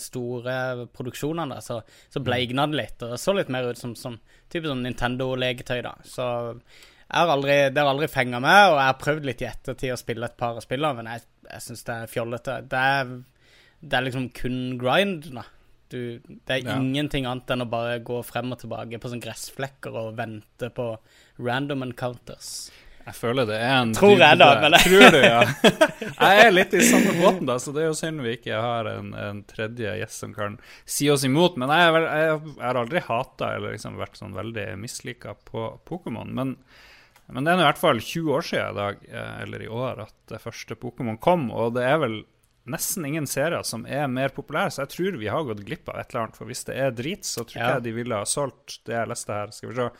[0.00, 0.56] store
[0.96, 2.96] produksjonene, så, så bleigna det litt.
[3.04, 4.16] Og det så litt mer ut som som
[4.48, 5.94] type sånn Nintendo-leketøy, da.
[6.08, 6.24] Så
[7.12, 10.00] har aldri, det har aldri fenga meg, og jeg har prøvd litt i ettertid å
[10.00, 12.60] spille et par av spillene, men jeg, jeg syns det er fjollete.
[12.70, 13.12] Det er,
[13.80, 15.44] det er, liksom kun grind, da.
[15.92, 16.78] Du det er ja.
[16.80, 20.88] ingenting annet enn å bare gå frem og tilbake på sånne gressflekker og vente på
[21.44, 22.54] random encounters.
[23.04, 24.48] Jeg føler det er en Tror jeg, da.
[24.62, 25.42] Men Tror du, ja.
[26.24, 28.88] Jeg er litt i samme båten, da, så det er jo synd vi ikke har
[28.88, 30.56] en, en tredje gjest som kan
[30.88, 31.58] si oss imot.
[31.60, 36.32] Men jeg, jeg, jeg har aldri hata eller liksom vært sånn veldig mislika på Pokémon.
[36.32, 36.56] Men,
[37.30, 40.04] men, det er i hvert fall 20 år siden i dag, eh, eller i år,
[40.04, 41.48] at det første Pokémon kom.
[41.54, 42.18] Og det er vel
[42.70, 46.00] nesten ingen serier som er mer populære, så jeg tror vi har gått glipp av
[46.00, 46.38] et eller annet.
[46.40, 47.72] For hvis det er drit, så tror ja.
[47.76, 49.52] jeg de ville ha solgt det jeg leste her.
[49.56, 49.90] Skal vi se.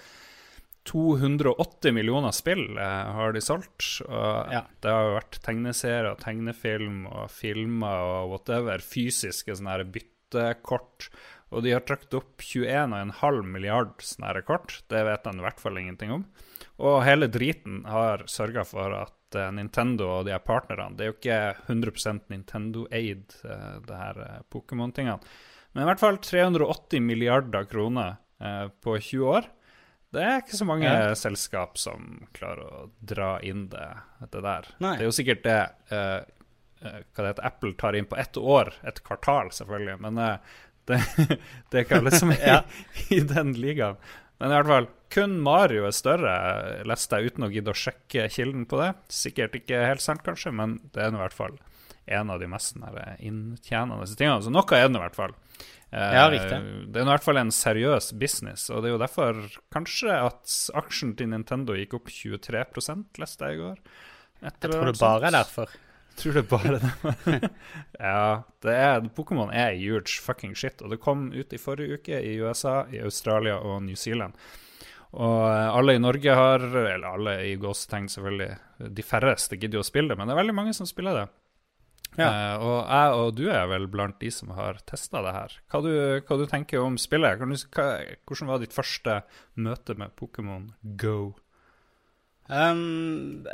[0.85, 3.87] 280 millioner spill eh, har de solgt.
[4.05, 4.65] Og ja.
[4.85, 8.85] Det har jo vært tegneserier, tegnefilm og filmer og whatever.
[8.85, 11.09] Fysiske sånne her byttekort.
[11.55, 14.83] Og de har trukket opp 21,5 milliard sånne her kort.
[14.93, 16.27] Det vet en i hvert fall ingenting om.
[16.83, 21.13] Og hele driten har sørga for at uh, Nintendo og de her partnerne Det er
[21.13, 25.21] jo ikke 100% Nintendo-aid, uh, det her uh, Pokémon-tingene.
[25.75, 28.21] Men i hvert fall 380 milliarder kroner
[28.83, 29.47] på 20 år.
[30.15, 31.15] Det er ikke så mange ja.
[31.19, 33.87] selskap som klarer å dra inn det,
[34.31, 34.69] det der.
[34.85, 34.93] Nei.
[34.99, 35.59] Det er jo sikkert det
[35.91, 36.21] uh,
[36.85, 39.97] hva det heter, Apple tar inn på ett år, et kvartal, selvfølgelig.
[40.05, 40.59] Men uh,
[40.89, 42.61] det, det, er ikke alle som er ja.
[43.15, 43.99] i den ligaen.
[44.43, 46.33] Men i hvert fall, kun Mario er større,
[46.89, 48.91] leste jeg uten å gidde å sjekke kilden på det.
[49.13, 51.57] Sikkert ikke helt sant, kanskje, men det er i hvert fall
[52.05, 52.77] en av de mest
[53.23, 54.43] inntjenende tingene.
[54.45, 55.37] Så noe er det i hvert fall.
[55.95, 56.59] Ja, riktig.
[56.91, 59.39] Det er i hvert fall en seriøs business, og det er jo derfor
[59.75, 62.65] kanskje at aksjen til Nintendo gikk opp 23
[63.23, 63.81] leste jeg i går.
[64.43, 65.77] jeg tror det bare er derfor.
[66.15, 67.53] Jeg tror det er bare det.
[67.99, 68.27] ja,
[68.67, 72.37] det er, Pokémon er huge fucking shit, og det kom ut i forrige uke i
[72.43, 74.35] USA, i Australia og New Zealand.
[75.15, 78.51] Og alle i Norge har, eller alle i gåsetegn selvfølgelig,
[78.99, 81.27] de færreste gidder jo å spille det, men det er veldig mange som spiller det.
[82.19, 82.29] Ja.
[82.31, 85.57] Uh, og jeg og du er vel blant de som har testa det her.
[85.71, 85.93] Hva du,
[86.27, 87.43] hva du tenker om spillet?
[87.43, 87.87] Du, hva,
[88.27, 89.21] hvordan var ditt første
[89.59, 90.69] møte med Pokémon
[91.01, 91.35] Go?
[92.45, 93.47] Um,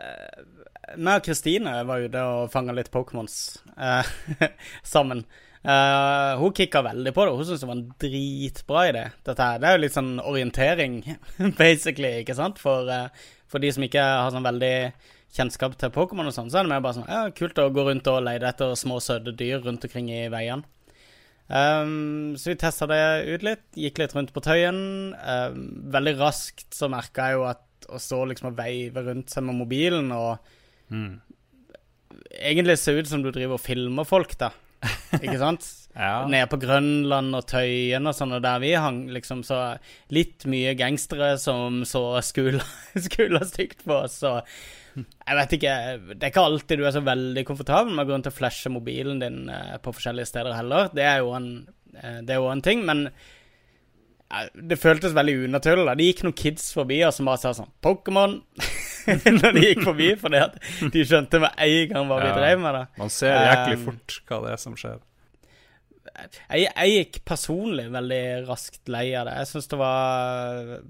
[0.98, 3.36] meg og Kristine var ute og fanga litt Pokémons
[3.76, 4.04] uh,
[4.96, 5.24] sammen.
[5.60, 7.36] Uh, hun kicka veldig på det.
[7.36, 9.04] Hun syntes det var en dritbra idé.
[9.28, 10.98] Dette her, Det er jo litt sånn orientering,
[11.60, 12.60] basically, ikke sant?
[12.62, 14.74] For, uh, for de som ikke har sånn veldig
[15.36, 17.84] kjennskap til Pokémon og sånn, så er det mer bare sånn ja, kult å gå
[17.86, 20.66] rundt og lete etter små, søte dyr rundt omkring i veiene.
[21.50, 24.80] Um, så vi testa det ut litt, gikk litt rundt på Tøyen.
[25.18, 29.46] Um, veldig raskt så merka jeg jo at å stå liksom og veive rundt seg
[29.46, 30.54] med mobilen og
[30.92, 31.10] mm.
[32.30, 34.52] Egentlig se ut som du driver og filmer folk, da.
[35.20, 35.66] Ikke sant?
[35.94, 36.26] ja.
[36.30, 39.60] Nede på Grønland og Tøyen og sånn, og der vi hang, liksom, så
[40.14, 42.64] litt mye gangstere som så skula,
[43.08, 44.20] skula stygt på oss.
[44.28, 44.40] Og
[45.00, 45.74] jeg vet ikke
[46.10, 48.72] Det er ikke alltid du er så veldig komfortabel med å gå rundt og flashe
[48.72, 50.88] mobilen din eh, på forskjellige steder heller.
[50.94, 51.52] Det er jo en,
[51.94, 53.06] eh, det er jo en ting, men
[54.54, 55.86] det føltes veldig unaturlig.
[55.88, 55.96] da.
[55.98, 58.40] Det gikk noen kids forbi og som bare sa sånn Pokémon!
[59.40, 60.58] Når de gikk forbi, fordi at
[60.94, 62.76] de skjønte med en gang hva vi drev med.
[62.78, 62.82] da.
[63.00, 64.98] Man ser jæklig um, fort hva det er som skjer.
[66.50, 69.38] Jeg, jeg gikk personlig veldig raskt lei av det.
[69.40, 70.82] Jeg syns det var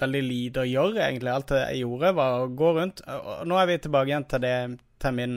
[0.00, 1.32] veldig lite å gjøre, egentlig.
[1.32, 3.02] Alt jeg gjorde, var å gå rundt.
[3.16, 4.56] Og nå er vi tilbake igjen til, det,
[5.02, 5.36] til min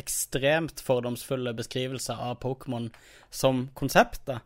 [0.00, 2.88] ekstremt fordomsfulle beskrivelse av Pokémon
[3.34, 4.22] som konsept.
[4.30, 4.40] da.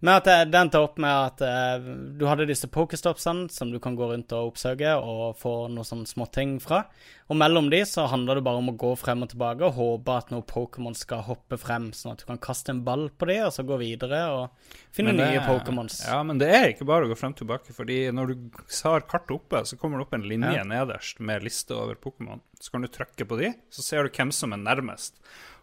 [0.00, 1.86] Men at det, det endte opp med at eh,
[2.18, 6.06] du hadde disse pokestopsene som du kan gå rundt og oppsøke og få noen sånne
[6.06, 6.84] småting fra.
[7.28, 10.14] Og mellom de så handler det bare om å gå frem og tilbake og håpe
[10.14, 13.40] at noen Pokémon skal hoppe frem, sånn at du kan kaste en ball på de
[13.48, 15.98] og så gå videre og finne det, nye Pokémons.
[16.06, 19.04] Ja, men det er ikke bare å gå frem og tilbake, fordi når du har
[19.10, 20.64] kartet oppe, så kommer det opp en linje ja.
[20.68, 22.40] nederst med liste over Pokémon.
[22.62, 25.18] Så kan du trykke på de, så ser du hvem som er nærmest.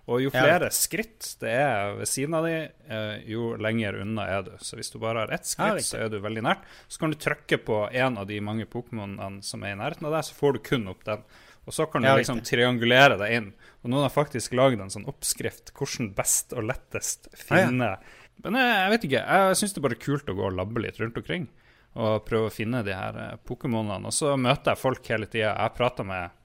[0.06, 0.74] Og jo flere ja.
[0.74, 2.58] skritt det er ved siden av de,
[2.94, 4.52] eh, jo lenger unna er du.
[4.62, 6.68] Så hvis du bare har ett skritt, ja, så er du veldig nært.
[6.88, 10.13] Så kan du trykke på en av de mange Pokémonene som er i nærheten av
[10.13, 11.26] deg, så får du kun opp den.
[11.65, 13.50] Og så kan du ja, liksom triangulere deg inn.
[13.82, 17.96] Og noen har faktisk lagd en sånn oppskrift hvordan best og lettest finne
[18.44, 20.86] Men jeg, jeg, vet ikke, jeg syns det er bare kult å gå og labbe
[20.86, 21.50] litt rundt omkring.
[21.96, 24.12] Og prøve å finne de her eh, Pokémonene.
[24.12, 25.56] Og så møter jeg folk hele tida.
[25.56, 26.36] Jeg prater med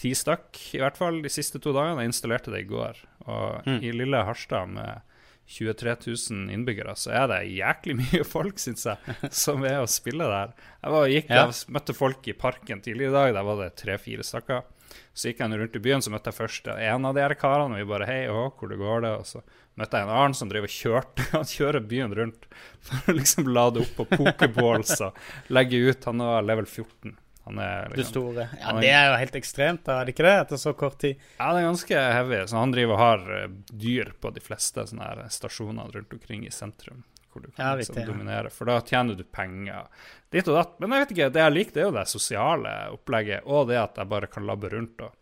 [0.00, 2.04] ti stykk, i hvert fall de siste to dagene.
[2.04, 3.00] Jeg installerte det i går.
[3.28, 3.78] Og mm.
[3.84, 5.06] i lille Harstad med
[5.50, 10.26] 23 000 innbyggere, så er det jæklig mye folk, syns jeg, som er å spille
[10.30, 10.52] der.
[10.80, 11.46] Jeg var, gikk, ja.
[11.46, 14.68] jeg møtte folk i parken tidligere i dag, der var det tre-fire stykker.
[15.14, 17.76] Så gikk jeg rundt i byen, så møtte jeg først en av de her karene,
[17.76, 19.12] og vi bare Hei, å, hvor det går det?
[19.20, 19.42] Og så
[19.78, 21.26] møtte jeg en annen som driver og kjørte.
[21.34, 22.46] Han kjører byen rundt
[22.86, 25.18] for å liksom lade opp på pokerballs og
[25.54, 26.08] legge ut.
[26.10, 27.18] Han var level 14.
[27.44, 28.48] Han er liksom, det store.
[28.60, 30.00] Ja, han det er jo helt ekstremt, da.
[30.00, 30.34] Er det ikke det?
[30.44, 31.22] Etter så kort tid.
[31.38, 32.40] Ja, det er ganske heavy.
[32.50, 36.52] Så han driver og har eh, dyr på de fleste her stasjoner rundt omkring i
[36.54, 37.02] sentrum.
[37.32, 38.50] Hvor du kan Ja, liksom dominere.
[38.50, 39.86] For da tjener du penger
[40.34, 40.76] ditt og datt.
[40.82, 43.78] Men jeg vet ikke, det jeg liker, det er jo det sosiale opplegget, og det
[43.80, 45.16] at jeg bare kan labbe rundt og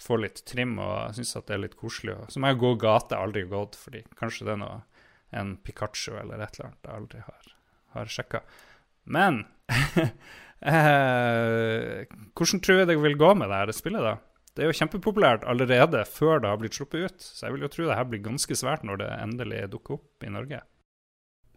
[0.00, 2.16] få litt trim, og jeg syns at det er litt koselig.
[2.32, 4.78] Så må jeg gå gate, aldri gått, fordi kanskje det er noe
[5.36, 7.50] en Pikachu eller et eller annet jeg aldri har,
[7.94, 8.40] har sjekka.
[9.04, 9.44] Men
[10.62, 14.16] eh, hvordan tror jeg det vil gå med det her spillet, da?
[14.50, 17.70] Det er jo kjempepopulært allerede før det har blitt sluppet ut, så jeg vil jo
[17.70, 20.58] tro det her blir ganske svært når det endelig dukker opp i Norge.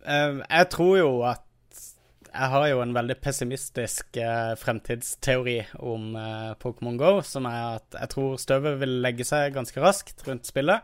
[0.03, 1.49] Eh, jeg tror jo at
[2.33, 7.97] Jeg har jo en veldig pessimistisk eh, fremtidsteori om eh, Pokémon Go, som er at
[7.99, 10.81] jeg tror støvet vil legge seg ganske raskt rundt spillet.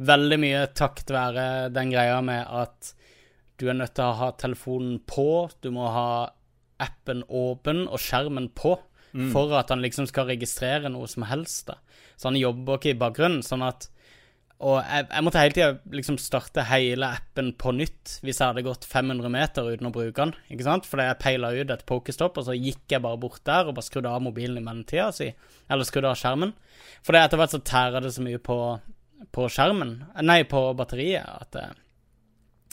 [0.00, 1.44] Veldig mye takket være
[1.74, 2.94] den greia med at
[3.60, 6.08] du er nødt til å ha telefonen på, du må ha
[6.82, 8.76] appen åpen og skjermen på
[9.32, 11.66] for at han liksom skal registrere noe som helst.
[11.70, 11.78] da.
[12.16, 13.42] Så han jobber ikke i bakgrunnen.
[13.42, 13.88] sånn at
[14.58, 18.64] og jeg, jeg måtte hele tida liksom starte hele appen på nytt hvis jeg hadde
[18.66, 20.32] gått 500 meter uten å bruke den.
[20.50, 20.88] ikke sant?
[20.88, 23.86] Fordi jeg peila ut et pokestopp, og så gikk jeg bare bort der og bare
[23.86, 25.28] skrudde av mobilen i mellomtida si.
[25.70, 26.56] Eller skrudde av skjermen.
[27.06, 28.58] For det etter hvert så tærer det så mye på,
[29.34, 29.94] på skjermen
[30.26, 31.78] Nei, på batteriet at jeg,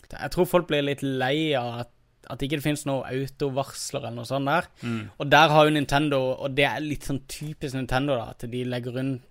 [0.10, 1.95] Jeg tror folk blir litt lei av at
[2.30, 4.68] at ikke det finnes noe autovarsler eller noe sånt der.
[5.20, 8.64] Og der har jo Nintendo, og det er litt sånn typisk Nintendo, da, at de
[8.66, 9.24] legger rundt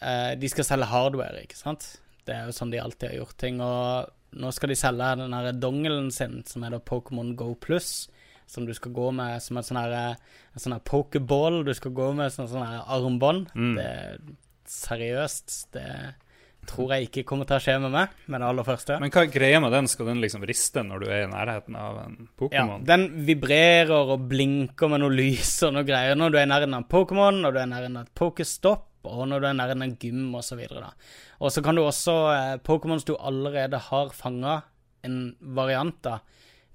[0.00, 1.86] eh, De skal selge hardware, ikke sant?
[2.26, 3.60] Det er jo sånn de alltid har gjort ting.
[3.60, 8.08] Og nå skal de selge den her dongelen sin, som er da Pokémon Go Plus.
[8.46, 11.62] Som du skal gå med som sånn her En sånn her pokeball.
[11.64, 13.48] Du skal gå med som sånn her armbånd.
[13.78, 14.18] Det er
[14.68, 15.54] seriøst.
[15.72, 15.84] Det
[16.68, 18.98] tror jeg ikke kommer til å skje med meg, med det aller første.
[19.02, 19.88] Men hva er greia med den?
[19.90, 22.82] Skal den liksom riste når du er i nærheten av en Pokémon?
[22.82, 26.52] Ja, den vibrerer og blinker med noe lys og noe greier når du er i
[26.52, 29.56] nærheten av Pokémon, når du er i nærheten av et Pokestopp, og når du er
[29.56, 30.60] i nærheten av en gym osv.
[31.42, 34.60] Og så kan du også eh, Pokémons du allerede har fanga
[35.02, 36.20] en variant av,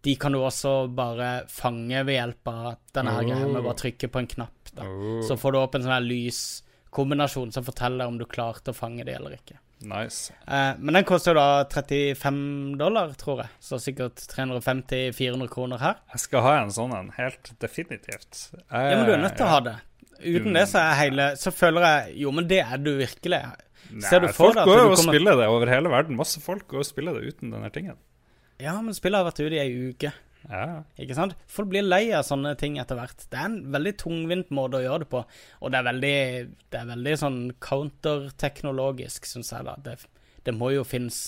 [0.03, 4.09] de kan du også bare fange ved hjelp av denne her greia med bare trykke
[4.11, 4.69] på en knapp.
[4.73, 4.85] da.
[4.85, 8.77] Oh, Så får du opp en sånn her lyskombinasjon som forteller om du klarte å
[8.77, 9.57] fange det eller ikke.
[9.81, 10.33] Nice.
[10.47, 13.49] Eh, men den koster jo da 35 dollar, tror jeg.
[13.59, 15.99] Så sikkert 350-400 kroner her.
[16.13, 18.49] Jeg skal ha en sånn en, helt definitivt.
[18.53, 19.75] Jeg, Ja, men du er nødt til å ha det.
[20.17, 23.37] Uten det så hele Så føler jeg Jo, men det er du virkelig.
[24.01, 26.17] Ser du Nei, for folk går du jo og kommer- spiller det over hele verden.
[26.17, 27.95] Masse folk går og spiller det uten denne tingen.
[28.59, 30.11] Ja, men spillet har vært ute i ei uke.
[30.47, 30.83] Ja.
[31.01, 31.35] Ikke sant?
[31.51, 33.25] Folk blir lei av sånne ting etter hvert.
[33.27, 35.23] Det er en veldig tungvint måte å gjøre det på.
[35.61, 36.19] Og det er veldig,
[36.71, 39.75] det er veldig sånn counterteknologisk, syns jeg, da.
[39.83, 39.97] Det,
[40.47, 41.19] det må jo finnes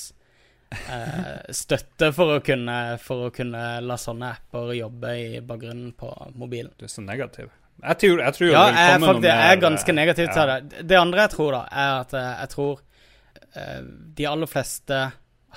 [0.71, 6.11] eh, støtte for å, kunne, for å kunne la sånne apper jobbe i bakgrunnen på
[6.39, 6.73] mobilen.
[6.79, 7.51] Du er så negativ.
[7.79, 10.31] Jeg tror, jeg tror Ja, det jeg faktisk, jeg er ganske eh, negativ ja.
[10.35, 10.87] til det.
[10.89, 12.81] Det andre jeg tror, da, er at eh, jeg tror
[13.55, 13.83] eh,
[14.17, 15.03] de aller fleste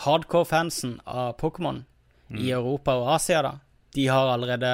[0.03, 1.83] hardcore-fansen av Pokémon
[2.33, 2.39] Mm.
[2.41, 3.53] i Europa og Asia, da,
[3.95, 4.71] de har allerede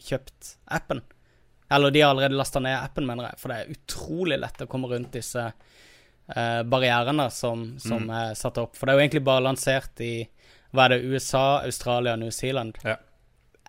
[0.00, 1.00] kjøpt appen.
[1.74, 3.38] Eller de har allerede lasta ned appen, mener jeg.
[3.40, 8.10] For det er utrolig lett å komme rundt disse uh, barrierene som, som Mm.
[8.20, 8.76] er satt opp.
[8.76, 10.12] For det er jo egentlig bare lansert i
[10.74, 12.78] hva er det, USA, Australia og New Zealand.
[12.84, 12.96] Ja.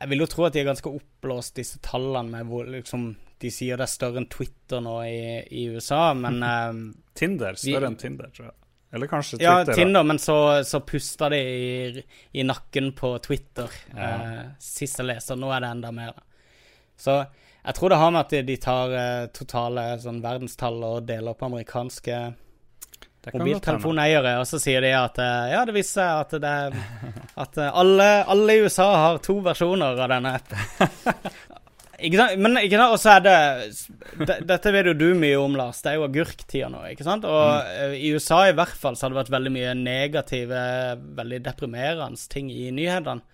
[0.02, 3.50] Jeg vil jo tro at de er ganske oppblåst, disse tallene med hvor liksom De
[3.52, 5.20] sier det er større enn Twitter nå i,
[5.52, 6.78] i USA, men eh,
[7.20, 8.56] Tinder, større enn Tinder, tror jeg.
[8.96, 10.04] Eller kanskje Ja, Tinder, da.
[10.08, 14.12] Men så, så pusta de i, i nakken på Twitter Ja.
[14.14, 15.36] eh, sist jeg leste.
[15.40, 16.16] Nå er det enda mer.
[16.98, 17.20] Så
[17.66, 21.44] jeg tror det har med at de, tar eh, totale sånn verdenstall og deler opp
[21.48, 22.24] amerikanske
[23.34, 26.52] mobiltelefoneiere, og så sier de at eh, ja, det viser seg at det
[27.42, 30.92] At eh, alle, alle i USA har to versjoner av denne appen.
[32.06, 32.42] Ikke sant?
[32.42, 32.96] Men ikke sant?
[32.96, 33.38] Og så er det
[34.30, 35.82] de- Dette vet jo du mye om, Lars.
[35.82, 37.26] Det er jo agurktida nå, ikke sant?
[37.26, 37.96] Og mm.
[38.00, 40.66] i USA i hvert fall så har det vært veldig mye negative,
[41.18, 43.26] veldig deprimerende ting i nyhetene.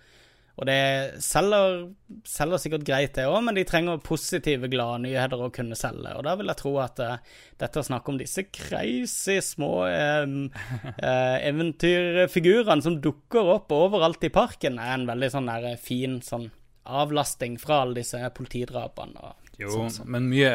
[0.60, 1.86] Og det selger,
[2.28, 6.12] selger sikkert greit, det òg, men de trenger positive, glade nyheter å kunne selge.
[6.12, 10.26] Og da vil jeg tro at uh, dette å snakke om disse crazy små eh,
[10.28, 16.50] uh, eventyrfigurene som dukker opp overalt i parken, er en veldig sånn der fin sånn
[16.84, 19.32] avlasting fra alle disse politidrapene.
[19.60, 20.08] Jo, sånn, sånn.
[20.10, 20.52] men mye,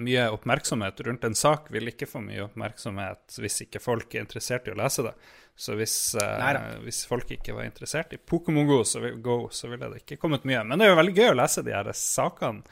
[0.00, 4.66] mye oppmerksomhet rundt en sak vil ikke få mye oppmerksomhet hvis ikke folk er interessert
[4.68, 5.12] i å lese det.
[5.58, 9.68] Så hvis, eh, hvis folk ikke var interessert i Pokémon Go, så, vil, Go, så
[9.70, 10.62] ville det ikke kommet mye.
[10.64, 12.62] Men det er jo veldig gøy å lese de her sakene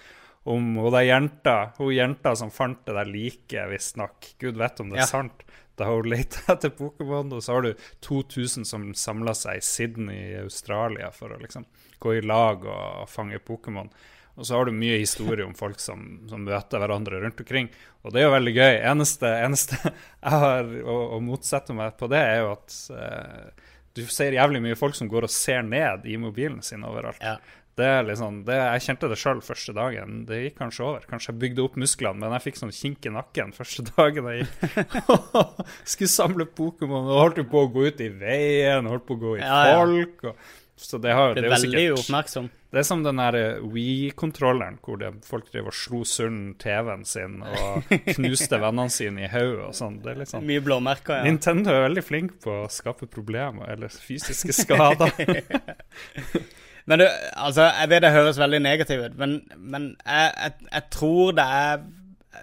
[0.47, 4.29] om hun der jenta, hun jenta som fant det der liket, visstnok.
[4.39, 5.07] Gud vet om det er Ja.
[5.11, 5.43] sant.
[5.77, 7.75] Da hun leita etter Pokémon, og så har du
[8.07, 11.67] 2000 som samla seg i Sydney i Australia for å liksom
[12.03, 13.91] gå i lag og fange Pokémon.
[14.37, 17.71] Og så har du mye historie om folk som, som, møter hverandre rundt omkring.
[18.05, 18.75] Og det er jo veldig gøy.
[18.93, 19.79] Eneste, eneste
[20.27, 24.61] jeg har å, å, motsette meg på det, er jo at eh, du ser jævlig
[24.67, 27.23] mye folk som går og ser ned i mobilen sin overalt.
[27.25, 27.39] Ja.
[27.77, 30.23] Det er liksom, det, jeg kjente det sjøl første dagen.
[30.29, 31.03] Det gikk kanskje over.
[31.11, 34.47] Kanskje jeg bygde opp musklene, men jeg fikk sånn kink i nakken første dagen jeg
[34.47, 34.95] gikk.
[35.93, 39.35] Skulle samle Pokémon og holdt på å gå ut i veien, holdt på å gå
[39.37, 40.25] i ja, folk.
[40.31, 42.49] Og, så det, har, det, er, det er veldig sikkert, oppmerksom.
[42.71, 47.07] Det er som den der eh, Wii-kontrolleren hvor det, folk driver og slo sund TV-en
[47.09, 49.97] sin og knuste vennene sine i hodet og sånn.
[50.05, 51.25] Det er litt sånn Mye blåmerker, ja.
[51.25, 55.17] Nintendo er veldig flink på å skape problemer eller fysiske skader.
[56.87, 60.83] Men du, altså, jeg vet det høres veldig negativt ut, men, men jeg, jeg, jeg,
[60.95, 61.81] tror det er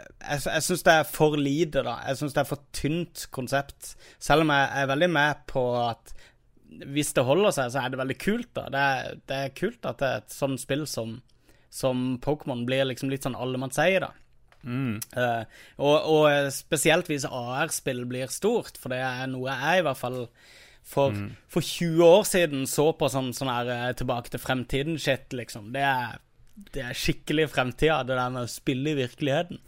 [0.04, 1.94] Jeg, jeg syns det er for lite, da.
[2.10, 3.94] Jeg syns det er for tynt konsept.
[4.20, 6.12] Selv om jeg er veldig med på at
[6.96, 8.66] hvis det holder seg, så er det veldig kult, da.
[8.74, 11.16] Det er, det er kult at det er et sånt spill som,
[11.74, 14.12] som Pokémon blir liksom litt sånn allemannseie, da.
[14.64, 15.00] Mm.
[15.12, 15.44] Uh,
[15.84, 20.22] og, og, spesielt hvis AR-spill blir stort, for det er noe jeg i hvert fall
[20.84, 21.30] for, mm.
[21.52, 25.72] for 20 år siden så på sånn, sånn her eh, Tilbake til fremtiden-shit, liksom.
[25.76, 26.18] Det er,
[26.54, 29.60] det er skikkelig fremtida, det der med å spille i virkeligheten.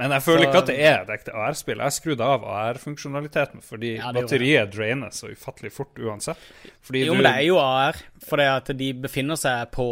[0.00, 1.82] Men jeg føler så, ikke at det er et ekte AR-spill.
[1.84, 6.42] Jeg skrudde av AR-funksjonaliteten fordi ja, batteriet drainer så ufattelig fort uansett.
[6.82, 7.20] Fordi jo, du...
[7.20, 9.86] men det er jo AR, fordi at de befinner seg på,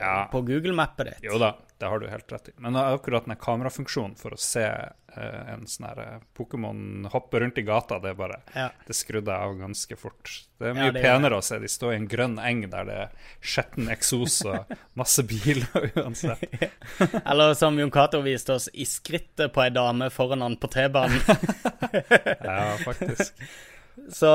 [0.00, 0.16] ja.
[0.32, 1.28] på Google-mappet ditt.
[1.28, 2.52] Jo da, det har du helt rett i.
[2.56, 7.60] Men akkurat den kamerafunksjonen for å se uh, en sånn her uh, Pokémon hoppe rundt
[7.60, 8.70] i gata, det er bare ja.
[8.86, 10.32] Det skrudde jeg av ganske fort.
[10.56, 12.88] Det er mye ja, det penere å se de stå i en grønn eng der
[12.88, 16.46] det er skitten eksos og masse biler uansett.
[17.28, 21.20] Eller som Jon Cato viste oss, i skrittet på ei dame foran han på T-banen.
[22.48, 23.36] ja, faktisk.
[24.12, 24.28] Så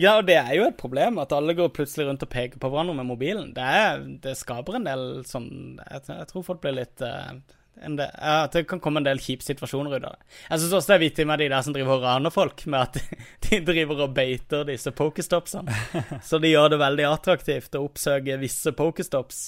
[0.00, 2.94] ja, det er jo et problem at alle går plutselig rundt og peker på hverandre
[3.00, 3.50] med mobilen.
[3.56, 7.34] Det, er, det skaper en del sånn Jeg, jeg tror folk blir litt uh,
[7.74, 10.30] del, ja, At det kan komme en del kjipe situasjoner ut av det.
[10.48, 12.80] Jeg syns også det er vittig med de der som driver og raner folk, med
[12.86, 15.76] at de driver og beiter disse pokestopsene.
[16.28, 19.42] Så de gjør det veldig attraktivt å oppsøke visse pokestops.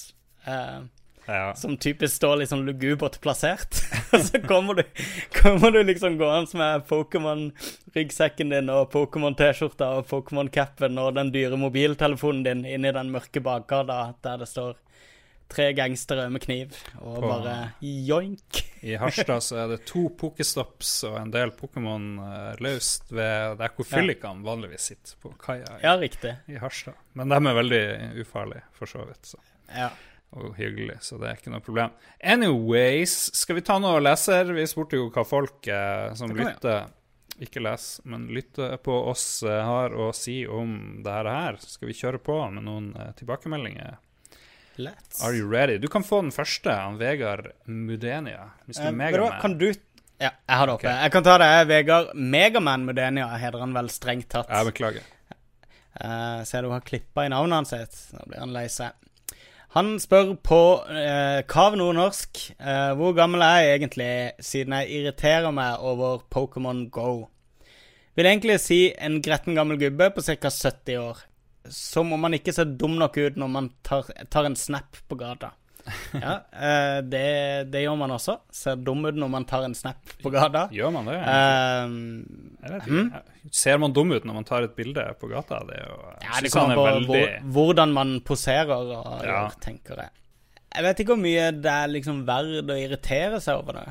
[0.45, 0.85] Uh,
[1.25, 1.55] ja.
[1.55, 3.81] Som typisk står litt sånn lugubert plassert.
[4.13, 4.83] Og så kommer du,
[5.33, 12.45] kommer du liksom gående med Pokémon-ryggsekken din og Pokémon-T-skjorta og Pokémon-capen og den dyre mobiltelefonen
[12.45, 14.77] din inni den mørke bakgata der det står
[15.51, 18.63] tre gangstere med kniv, og På, bare joink.
[18.81, 23.75] I Harstad så er det to Pokestops og en del Pokémon uh, løst ved der
[23.77, 24.47] hvor fyllikene ja.
[24.47, 26.33] vanligvis sitter, på kaia i, ja, riktig.
[26.49, 26.97] i Harstad.
[27.13, 27.83] Men de er veldig
[28.25, 29.21] ufarlige, for så vidt.
[29.35, 29.41] Så.
[29.69, 29.93] Ja
[30.35, 31.95] og hyggelig, så det er ikke noe problem.
[32.19, 34.51] Anyways, skal vi ta noe leser?
[34.55, 36.89] Vi spurte jo hva folk eh, som lytter,
[37.43, 41.59] ikke leser, men lytter på oss, eh, har å si om det her.
[41.63, 43.97] Skal vi kjøre på med noen eh, tilbakemeldinger?
[44.75, 45.23] Let's.
[45.23, 45.77] Are you ready?
[45.77, 48.49] Du kan få den første, han Vegard Mudenia.
[48.67, 48.87] Mr.
[48.87, 49.39] Eh, Megaman.
[49.41, 49.69] Kan du
[50.17, 50.87] Ja, jeg har det oppe.
[50.87, 51.01] Okay.
[51.03, 51.51] Jeg kan ta det.
[51.67, 54.51] Vegard Megaman Mudenia heter han vel strengt tatt.
[54.51, 55.11] Jeg beklager.
[55.95, 58.95] Uh, ser du har klippa i navnet hans Nå blir han lei seg.
[59.75, 60.57] Han spør på
[60.87, 66.85] eh, Kav Nordnorsk eh, hvor gammel er jeg egentlig, siden jeg irriterer meg over Pokémon
[66.87, 67.25] Go.
[68.15, 70.47] Vil egentlig si en gretten gammel gubbe på ca.
[70.47, 71.19] 70 år.
[71.67, 75.19] Som om man ikke ser dum nok ut når man tar, tar en snap på
[75.19, 75.51] gata.
[76.15, 77.25] Ja, uh, det,
[77.73, 78.37] det, gjør man også.
[78.53, 80.65] Ser dum ut når man tar en snap på gata.
[80.73, 81.17] Gjør man det?
[81.21, 83.09] Uh, mm.
[83.53, 85.61] Ser man dum ut når man tar et bilde på gata?
[85.67, 87.25] Det er jo, ja, det kommer på veldig...
[87.57, 89.27] hvordan man poserer og ja.
[89.27, 90.15] gjør, tenker jeg.
[90.75, 93.85] Jeg vet ikke hvor mye det er liksom verdt å irritere seg over det.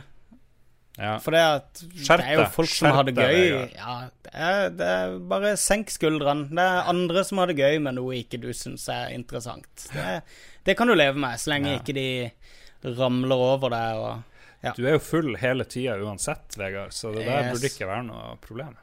[0.95, 1.17] Ja.
[1.19, 3.65] For det, at, det er jo folk som har det gøy.
[3.75, 3.95] Ja,
[4.27, 6.47] det er, det er bare senk skuldrene.
[6.55, 9.89] Det er andre som har det gøy med noe ikke du syns er interessant.
[9.91, 10.21] Det,
[10.65, 11.81] det, kan du leve med, så lenge ja.
[11.81, 14.01] ikke de ramler over deg.
[14.01, 14.73] Og, ja.
[14.77, 17.53] Du er jo full hele tida uansett, Vegard, så det der yes.
[17.53, 18.79] burde ikke være noe problem.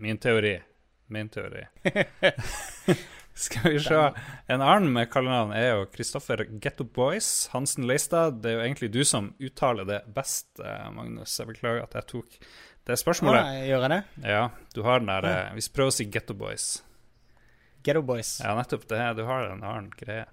[0.00, 0.56] Min teori.
[1.12, 1.64] Min teori.
[3.36, 4.12] Skal vi se.
[4.46, 8.38] En annen med kallenavn er jo Kristoffer Getto Boys Hansen Leistad.
[8.40, 11.34] Det er jo egentlig du som uttaler det best, eh, Magnus.
[11.36, 12.38] Jeg beklager at jeg tok
[12.88, 13.42] det spørsmålet.
[13.42, 14.00] Ah, gjør jeg det?
[14.24, 15.52] Ja, du har den der ah.
[15.52, 16.70] Vi prøver å si Getto Boys.
[17.84, 18.38] Getto Boys.
[18.40, 19.02] Ja, nettopp det.
[19.20, 20.24] Du har en annen greie.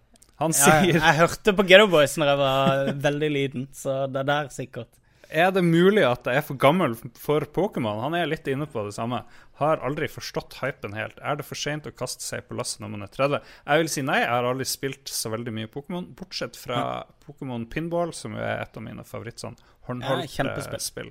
[0.41, 4.29] Han sier Jeg hørte på Ghetto Boys når jeg var veldig liten, så det er
[4.31, 4.91] der sikkert.
[5.33, 8.03] Er det mulig at jeg er for gammel for Pokémon?
[8.03, 9.23] Han er litt inne på det samme.
[9.57, 11.17] Har aldri forstått hypen helt.
[11.25, 13.49] Er det for seint å kaste seg på lasset når man er 30?
[13.65, 17.01] Jeg vil si nei, jeg har aldri spilt så veldig mye Pokémon, bortsett fra.
[17.25, 19.57] Pokémon Pinball, som er et av mine favoritt sånn
[19.87, 21.09] håndholdte spill.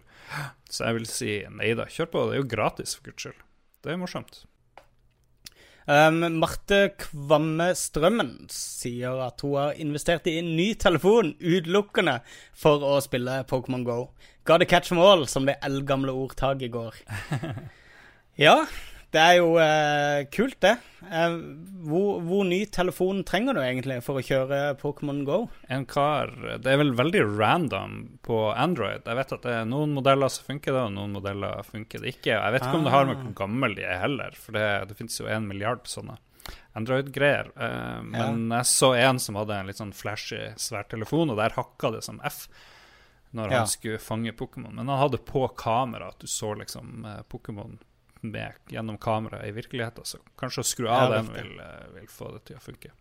[0.71, 2.25] Så jeg vil si nei da, kjør på.
[2.29, 3.43] Det er jo gratis, for guds skyld.
[3.83, 4.45] Det er morsomt.
[5.83, 12.21] Um, Marte Kvamme Strømmen sier at hun har investert i en ny telefon utelukkende
[12.55, 13.99] for å spille Pokémon Go.
[14.47, 17.03] Det catch them all, som det eldgamle ordtaket går.
[18.47, 18.61] ja,
[19.13, 20.73] det er jo eh, kult, det.
[21.05, 21.35] Eh,
[21.85, 25.39] hvor, hvor, ny telefon trenger du egentlig for å kjøre Pokémon Go?
[25.73, 26.33] En kar
[26.63, 29.05] Det er vel veldig random på Android.
[29.05, 32.17] Jeg vet at det er noen modeller som funker det, og noen modeller funker det
[32.17, 32.35] ikke.
[32.39, 32.81] Jeg vet ikke ah.
[32.81, 35.49] om det har med hvor gammel de er heller, for det, det finnes jo en
[35.51, 36.17] milliard sånne
[36.79, 37.53] Android-greier.
[37.53, 38.63] Eh, men ja.
[38.63, 42.23] jeg så en som hadde en litt sånn flashy sværtelefon, og der hakka det som
[42.25, 42.47] F
[43.33, 44.75] når han skulle fange Pokémon.
[44.77, 47.79] Men han hadde på kamera at du så liksom eh, Pokémon
[48.23, 50.05] med gjennom kamera i virkeligheten.
[50.05, 52.93] Så kanskje å skru av den vil, eh, vil, få det til å funke.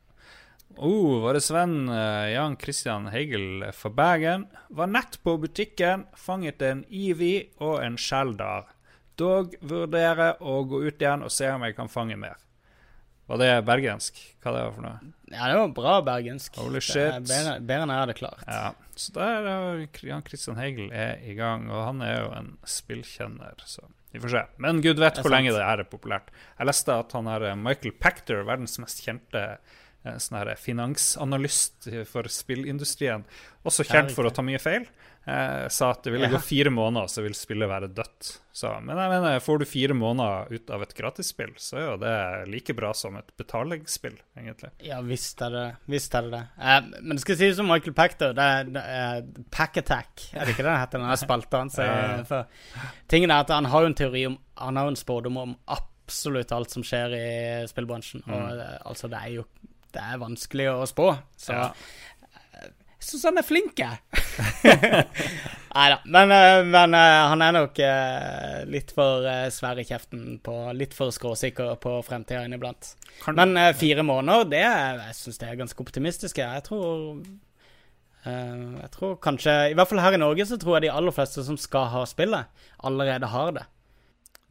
[0.78, 6.86] Oh, vår venn uh, Jan Christian Heigel fra Bergen var nett på butikken, fanget en
[6.88, 8.70] Ivi og en Sjeldar.
[9.20, 12.40] Dog vurderer å gå ut igjen og se om jeg kan fange mer.
[13.28, 14.24] Var det bergensk?
[14.40, 15.12] Hva det var for noe?
[15.34, 16.56] Ja, det var bra bergensk.
[16.60, 17.18] Holy shit.
[17.28, 18.44] Bedre, bedre enn jeg hadde klart.
[18.48, 22.52] Ja, Så der er Jan Christian Hegel er i gang, og han er jo en
[22.68, 24.42] spillkjenner, så vi får se.
[24.62, 26.34] Men gud vet hvor lenge det er populært.
[26.60, 33.24] Jeg leste at han er Michael Pactor, verdens mest kjente eh, sånn finansanalyst for spillindustrien,
[33.64, 34.90] også kjent for å ta mye feil,
[35.26, 36.36] eh, sa at det ville ja.
[36.36, 38.30] gå fire måneder, så vil spillet være dødt.
[38.52, 41.94] Så, men jeg mener, får du fire måneder ut av et gratisspill, så er jo
[42.02, 42.16] det
[42.52, 44.74] like bra som et betalingsspill, egentlig.
[44.84, 46.42] Ja, visst er det visst er det.
[46.60, 50.44] Eh, men det skal sies som Michael Pactor, det er, det er Pack Attack, er
[50.44, 51.06] det ikke det den heter?
[51.06, 52.22] Den spalta han sier.
[52.28, 55.38] For tingen er at han har jo en teori om Han har jo en spådom
[55.42, 57.28] om absolutt alt som skjer i
[57.72, 58.22] spillbransjen.
[58.28, 58.34] Mm.
[58.36, 59.46] Og eh, altså, det er jo
[59.92, 61.08] det er vanskelig å spå.
[61.40, 61.70] Så ja.
[63.26, 63.98] Han er flink, jeg.
[65.72, 65.98] Nei da.
[66.06, 70.96] Men, eh, men, eh, han er nok eh, litt for svær i kjeften på Litt
[70.96, 72.94] for skråsikker på fremtida inniblant.
[73.38, 76.42] Men fire måneder, det jeg syns det er ganske optimistisk.
[76.44, 77.24] Jeg tror
[78.22, 81.42] jeg tror kanskje I hvert fall her i Norge så tror jeg de aller fleste
[81.42, 82.52] som skal ha spillet,
[82.86, 83.64] allerede har det.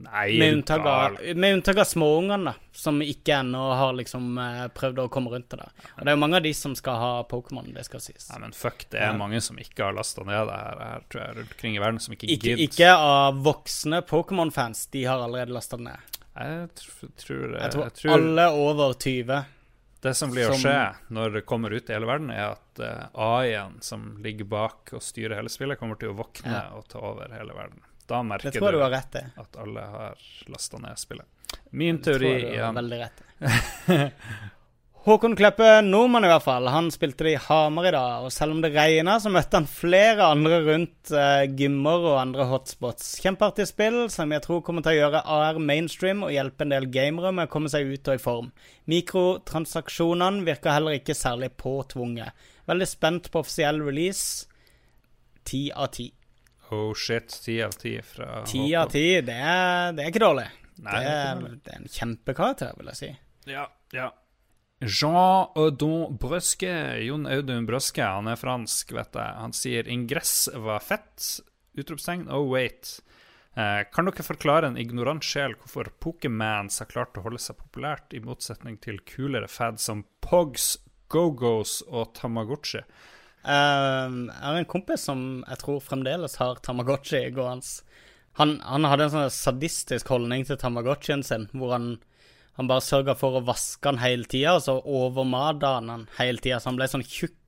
[0.01, 5.03] Nei, med unntak av, med unntak av småungene, som ikke ennå har liksom uh, prøvd
[5.03, 5.67] å komme rundt det.
[5.99, 8.31] Og det er jo mange av de som skal ha Pokémon, det skal sies.
[8.33, 11.23] Nei, men fuck, det er mange som ikke har lasta ned det her, her tror
[11.25, 12.65] jeg, rundt omkring i verden, som ikke, ikke gidder.
[12.65, 16.19] Ikke av voksne Pokémon-fans, de har allerede lasta det ned.
[16.31, 19.41] Jeg tror, tror, jeg tror, jeg tror alle over 20
[20.01, 20.79] det som blir å skje
[21.13, 25.05] når det kommer ut i hele verden, er at eh, AI-en som ligger bak og
[25.05, 26.63] styrer hele spillet, kommer til å våkne ja.
[26.79, 27.85] og ta over hele verden.
[28.11, 28.81] Da merker du, du
[29.41, 31.27] at alle har lasta ned spillet.
[31.71, 34.01] Min teori tror du har veldig rett i.
[35.01, 38.27] Håkon Kleppe, nordmann i hvert fall, han spilte det i Hamar i dag.
[38.27, 42.45] Og selv om det regna, så møtte han flere andre rundt uh, gymmer og andre
[42.51, 43.15] hotspots.
[43.25, 46.91] Kjempeartig spill som jeg tror kommer til å gjøre AR mainstream og hjelpe en del
[46.93, 48.53] gamere med å komme seg ut og i form.
[48.93, 52.37] Mikrotransaksjonene virker heller ikke særlig påtvunget.
[52.69, 54.51] Veldig spent på offisiell release.
[55.49, 56.11] Ti av ti.
[56.71, 59.37] Oh shit, ti av ti fra Ti av ti, det,
[59.97, 60.47] det, er ikke dårlig.
[60.81, 63.11] Nei, det, er, det er en kjempekarakter, vil jeg si.
[63.51, 63.67] Ja,
[63.97, 64.11] ja.
[64.81, 66.73] Jean Audun Brøske,
[67.05, 69.37] Jon Audun Brøske, han er fransk, vet jeg.
[69.43, 71.41] Han sier 'ingress var fett'.
[71.77, 72.31] Utropstegn.
[72.33, 73.01] Oh, wait.
[73.55, 78.15] Eh, kan dere forklare en ignorant sjel hvorfor Pokémans har klart å holde seg populært,
[78.15, 80.77] i motsetning til kulere fads som Pogs,
[81.11, 82.85] Go-Go's og Tamagotchi?
[83.41, 87.65] Uh, jeg har en kompis som jeg tror fremdeles har Tamagotchi gående.
[88.39, 91.89] Han, han hadde en sånn sadistisk holdning til Tamagotchien sin, hvor han,
[92.59, 96.43] han bare sørga for å vaske den hele tida, og så overmata han den hele
[96.43, 97.40] tida, så han ble sånn tjukk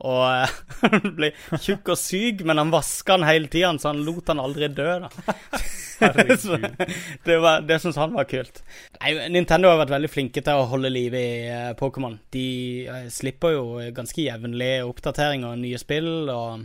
[0.00, 0.24] og
[0.84, 4.42] han ble tjukk og syk, men han vaska han hele tida, så han lot han
[4.42, 5.12] aldri dø, da.
[7.24, 8.62] det var, det syns han var kult.
[9.00, 12.16] Nei, Nintendo har vært veldig flinke til å holde liv i uh, Pokémon.
[12.32, 12.44] De
[12.88, 13.64] uh, slipper jo
[13.96, 16.64] ganske jevnlig oppdateringer og nye spill, og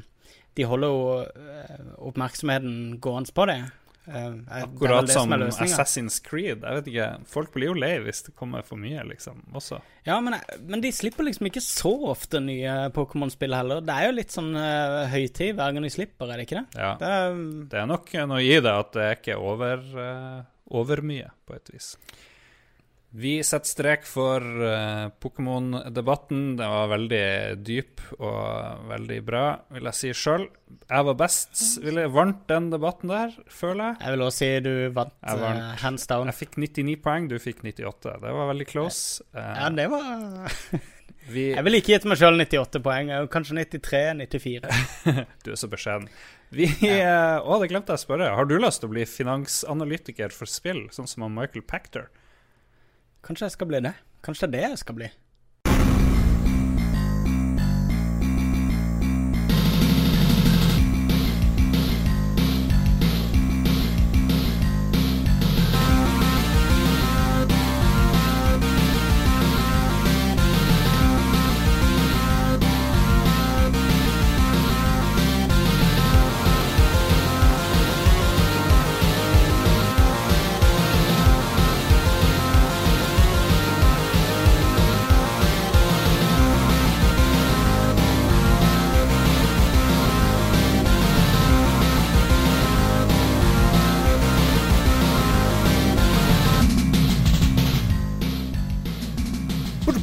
[0.56, 3.60] de holder jo uh, oppmerksomheten gående på det.
[4.06, 6.62] Uh, Akkurat som, som Assassin's Creed.
[6.62, 9.42] Jeg vet ikke, Folk blir jo lei hvis det kommer for mye, liksom.
[9.56, 9.80] også.
[10.06, 10.38] Ja, men,
[10.70, 13.82] men de slipper liksom ikke så ofte nye Pokémon-spill heller.
[13.86, 16.68] Det er jo litt sånn uh, høytid hver gang de slipper, er det ikke det?
[16.78, 16.94] Ja.
[17.02, 17.42] Det er,
[17.72, 20.40] det er nok noe i det at det er ikke over, uh,
[20.78, 21.96] over mye, på et vis.
[23.16, 26.40] Vi setter strek for uh, Pokémon-debatten.
[26.60, 27.22] Den var veldig
[27.64, 30.44] dyp og veldig bra, vil jeg si sjøl.
[30.90, 31.54] Jeg var best.
[31.86, 34.02] Vil jeg vant den debatten der, føler jeg.
[34.02, 35.62] Jeg vil også si du vant, Jeg vant.
[35.64, 36.28] uh, hands down.
[36.34, 38.18] Jeg fikk 99 poeng, du fikk 98.
[38.26, 39.24] Det var veldig close.
[39.32, 40.60] Uh, Ja, det var
[41.38, 43.14] vi, Jeg ville ikke gitt meg sjøl 98 poeng.
[43.32, 44.76] Kanskje 93-94.
[45.48, 46.12] du er så beskjeden.
[46.52, 48.34] Vi uh, Å, det glemte jeg å spørre.
[48.36, 52.12] Har du lyst til å bli finansanalytiker for spill, sånn som Michael Pactor?
[53.26, 53.94] Kanskje jeg skal bli det.
[54.26, 55.08] Kanskje det er det jeg skal bli.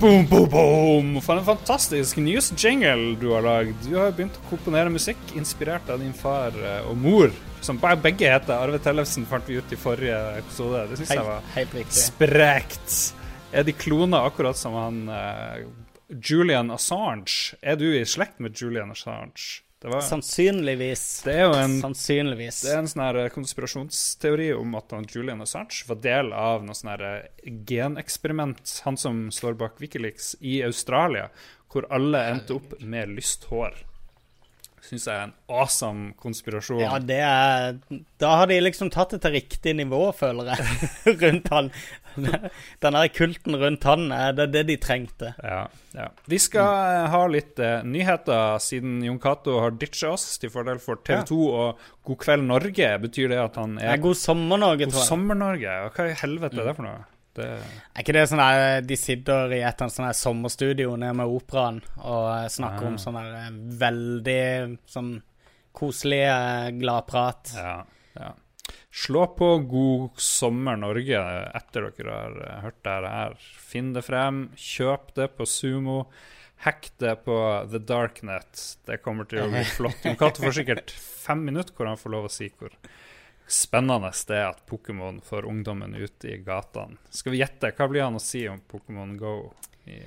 [0.02, 1.10] Boom, boom, boom.
[1.22, 3.84] For en fantastisk news-jingle du har lagd.
[3.86, 7.30] Du har begynt å komponere musikk inspirert av din far eh, og mor,
[7.62, 10.80] som begge heter Arve Tellefsen, fant vi ut i forrige episode.
[10.90, 12.96] Det syns jeg var helt sprekt.
[13.54, 15.62] Er de kloner akkurat som han uh,
[16.18, 17.54] Julian Assange?
[17.62, 19.62] Er du i slekt med Julian Assange?
[19.82, 21.22] Var, Sannsynligvis.
[21.26, 22.60] det er jo en Sannsynligvis.
[22.62, 26.76] det er en sånn her eh, konspirasjonsteori om at Julian Assange var del av noe
[26.78, 27.30] sånn eh,
[27.66, 31.28] geneksperiment, han som står bak Wikileaks, i Australia,
[31.72, 33.74] hvor alle endte opp med lyst hår.
[34.82, 36.80] Syns jeg er en awesome konspirasjon.
[36.82, 37.76] Ja, det er
[38.18, 40.88] Da har de liksom tatt det til riktig nivå, føler jeg,
[41.22, 41.70] rundt han.
[42.82, 45.32] Den der kulten rundt han, er det det de trengte.
[45.42, 46.08] Ja, ja.
[46.28, 46.66] Vi skal
[47.04, 51.38] eh, ha litt eh, nyheter, siden Jon Cato har ditcha oss til fordel for TV2
[51.48, 52.90] og God kveld Norge.
[53.06, 55.10] Betyr det at han er er God sommer-Norge, God tror jeg.
[55.12, 55.78] sommer-Norge?
[55.96, 57.02] Hva i helvete er det for noe?
[57.32, 57.46] Det,
[57.96, 62.26] Er ikke det sånn der de sitter i et sånn sommerstudio nede med operaen og
[62.34, 62.90] eh, snakker Ah.
[62.90, 64.42] om sånn der eh, veldig
[64.92, 65.14] sånn
[65.72, 67.54] koselig eh, gladprat?
[67.56, 67.78] ja,
[68.20, 68.34] ja.
[68.92, 71.20] Slå på God sommer Norge
[71.56, 73.36] etter dere har eh, hørt det her.
[73.40, 76.02] Finn det frem, kjøp det på Sumo.
[76.66, 77.36] Hack det på
[77.72, 78.60] The Darknet.
[78.86, 80.04] Det kommer til å bli flott.
[80.20, 82.76] Cato får sikkert fem minutter hvor han får lov å si hvor
[83.52, 87.00] spennende det er at Pokémon får ungdommen ut i gatene.
[87.10, 87.72] Skal vi gjette?
[87.76, 89.34] Hva blir han å si om Pokémon Go?
[89.88, 90.04] I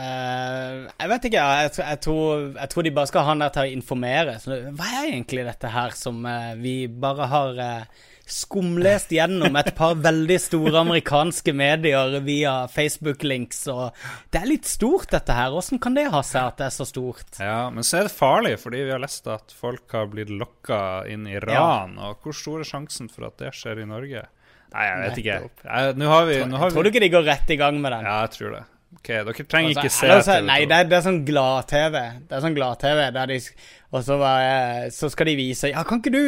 [0.00, 1.48] Eh, jeg vet ikke.
[1.62, 4.36] Jeg, jeg, tror, jeg tror de bare skal ha han der til å informere.
[4.42, 9.72] Så, hva er egentlig dette her som uh, vi bare har uh, skumlest gjennom et
[9.76, 13.64] par veldig store amerikanske medier via Facebook-links?
[13.74, 15.56] Og det er litt stort, dette her.
[15.58, 17.40] Åssen kan det ha seg at det er så stort?
[17.42, 21.06] Ja, men så er det farlig, fordi vi har lest at folk har blitt lokka
[21.10, 21.98] inn i ran.
[21.98, 24.28] Og hvor stor er sjansen for at det skjer i Norge?
[24.70, 25.36] Nei, jeg vet ikke.
[25.66, 27.90] Jeg- Nå har vi, nå har Tror du ikke de går rett i gang med
[27.90, 28.06] den?
[28.06, 28.68] Ja, jeg tror det.
[28.96, 30.46] Ok, Dere trenger Altså, ikke se eller TV2.
[30.48, 31.96] Nei, det er, det er sånn glad-TV.
[32.26, 33.38] Det er sånn glad-TV der de
[33.94, 34.16] Og så,
[34.96, 36.20] så skal de vise Ja, kan ikke du,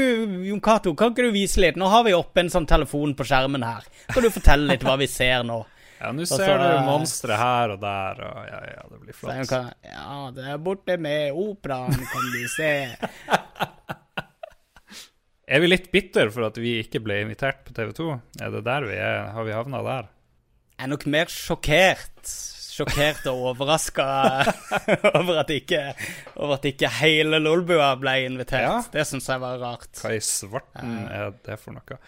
[0.46, 1.80] Jon Cato, kan ikke du vise litt?
[1.80, 3.86] Nå har vi oppe en sånn telefon på skjermen her.
[4.12, 5.58] Kan du fortelle litt hva vi ser nå?
[6.02, 9.44] Ja, nå ser du monstre her og der, og ja, ja, det blir flott.
[9.50, 12.72] kan, ja, det er borte med operaen, kan du se.
[15.52, 18.06] Er vi litt bitter for at vi ikke ble invitert på TV2?
[18.40, 19.26] Er det der vi er?
[19.34, 20.06] Har vi havna der?
[20.82, 22.08] Er nok mer sjokkert.
[22.72, 24.04] Sjokkert og overraska
[25.20, 28.64] over, over at ikke hele Lolbua ble invitert.
[28.64, 28.80] Ja.
[28.90, 29.92] Det syns jeg var rart.
[30.02, 31.98] Hva i svarten er det for noe?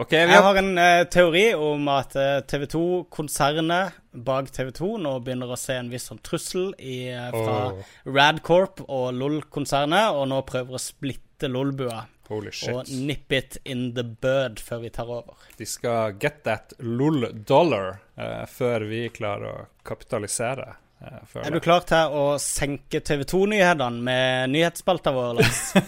[0.00, 2.16] OK, vi Jeg har en uh, teori om at
[2.48, 7.28] TV 2-konsernet bak TV 2 nå begynner å se en viss sånn trussel i, uh,
[7.34, 7.92] fra oh.
[8.08, 12.06] Radcorp og LOL-konsernet, og nå prøver å splitte LOL-bua.
[12.32, 15.36] Og nip it in the bird før vi tar over.
[15.58, 20.74] De skal get that lol dollar eh, før vi klarer å kapitalisere.
[21.02, 25.40] Uh, Er du klar til å senke TV 2-nyhetene med nyhetsspalta vår,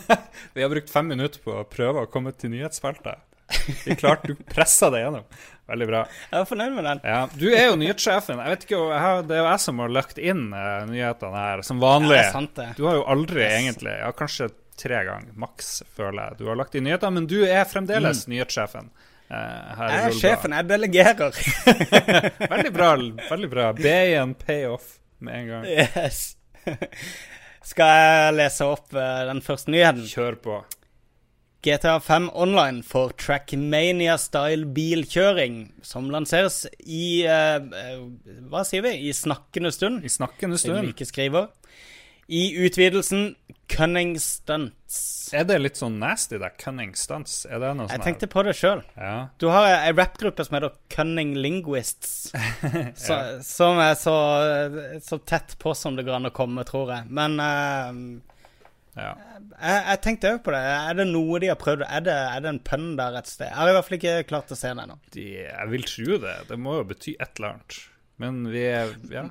[0.56, 3.20] Vi har brukt fem minutter på å prøve å komme til nyhetsspalta.
[3.84, 5.28] Vi klarte, du pressa deg gjennom.
[5.70, 6.00] Veldig bra.
[6.32, 7.00] Jeg er fornøyd med den.
[7.06, 8.40] Ja, Du er jo nyhetssjefen.
[8.42, 8.80] Jeg vet ikke,
[9.28, 12.18] Det er jo jeg som har lagt inn eh, nyhetene her, som vanlig.
[12.18, 12.68] Ja, det er sant, det.
[12.80, 14.50] Du har jo aldri egentlig Ja, kanskje
[14.80, 16.38] tre ganger maks, føler jeg.
[16.42, 18.90] Du har lagt inn nyheter, men du er fremdeles nyhetssjefen.
[19.34, 21.40] Eh, Jeg er sjefen, jeg delegerer.
[22.54, 22.90] Veldig bra.
[23.30, 25.66] veldig bra B-en payoff med en gang.
[25.68, 26.36] Yes.
[27.70, 30.06] Skal jeg lese opp eh, den første nyheten?
[30.08, 30.62] Kjør på.
[31.64, 38.10] GTA 5 Online for Trackmania-style bilkjøring, som lanseres i uh,
[38.52, 38.92] Hva sier vi?
[39.08, 40.04] I snakkende stund.
[40.04, 40.82] I snakkende stund.
[40.82, 41.48] Jeg ikke skriver.
[42.28, 43.30] I utvidelsen
[43.68, 44.98] Cunning Stunts.
[45.34, 46.50] Er det litt sånn nasty, det?
[46.60, 47.44] Cunning Stunts?
[47.48, 48.84] Er det noe Jeg tenkte på det sjøl.
[48.98, 49.30] Ja.
[49.40, 52.32] Du har ei rappgruppe som heter Cunning Linguists.
[53.06, 53.18] så.
[53.46, 54.14] Som er så,
[55.02, 57.10] så, tett på som det går an å komme, tror jeg.
[57.14, 57.98] Men uh,
[58.94, 59.14] ja.
[59.58, 60.60] Jeg, jeg tenkte òg på det.
[60.60, 61.86] Er det noe de har prøvd?
[61.88, 63.48] Er det, er det en pønn der et sted?
[63.48, 64.98] Jeg har i hvert fall ikke klart å se det ennå.
[65.18, 66.36] Jeg vil tro det.
[66.50, 67.80] Det må jo bety et eller annet.
[68.22, 69.28] Men vi er Ja.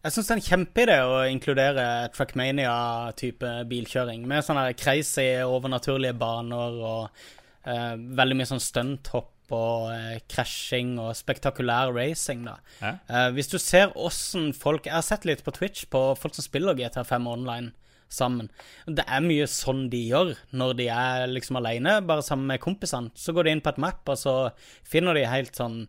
[0.00, 1.82] Jeg syns det er en kjempeidé å inkludere
[2.14, 4.22] Trackmania-type bilkjøring.
[4.28, 7.26] Med sånne crazy, overnaturlige baner og
[7.68, 12.46] uh, veldig mye sånn stunthopp og uh, krasjing og spektakulær racing.
[12.48, 12.56] da.
[12.80, 12.94] Ja.
[13.10, 16.48] Uh, hvis du ser åssen folk Jeg har sett litt på Twitch på folk som
[16.48, 17.74] spiller GTA5 online
[18.10, 18.48] sammen.
[18.88, 23.12] Det er mye sånn de gjør når de er liksom alene, bare sammen med kompisene.
[23.14, 24.34] Så går de inn på et map, og så
[24.82, 25.84] finner de helt sånn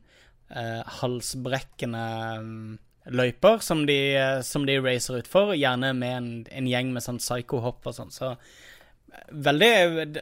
[0.53, 2.03] eh, halsbrekkende
[2.38, 2.78] um,
[3.10, 3.97] løyper som de,
[4.45, 8.14] som de racer utfor, gjerne med en, en, gjeng med sånn psycho-hopp og sånn.
[8.14, 8.36] Så
[9.32, 9.74] veldig,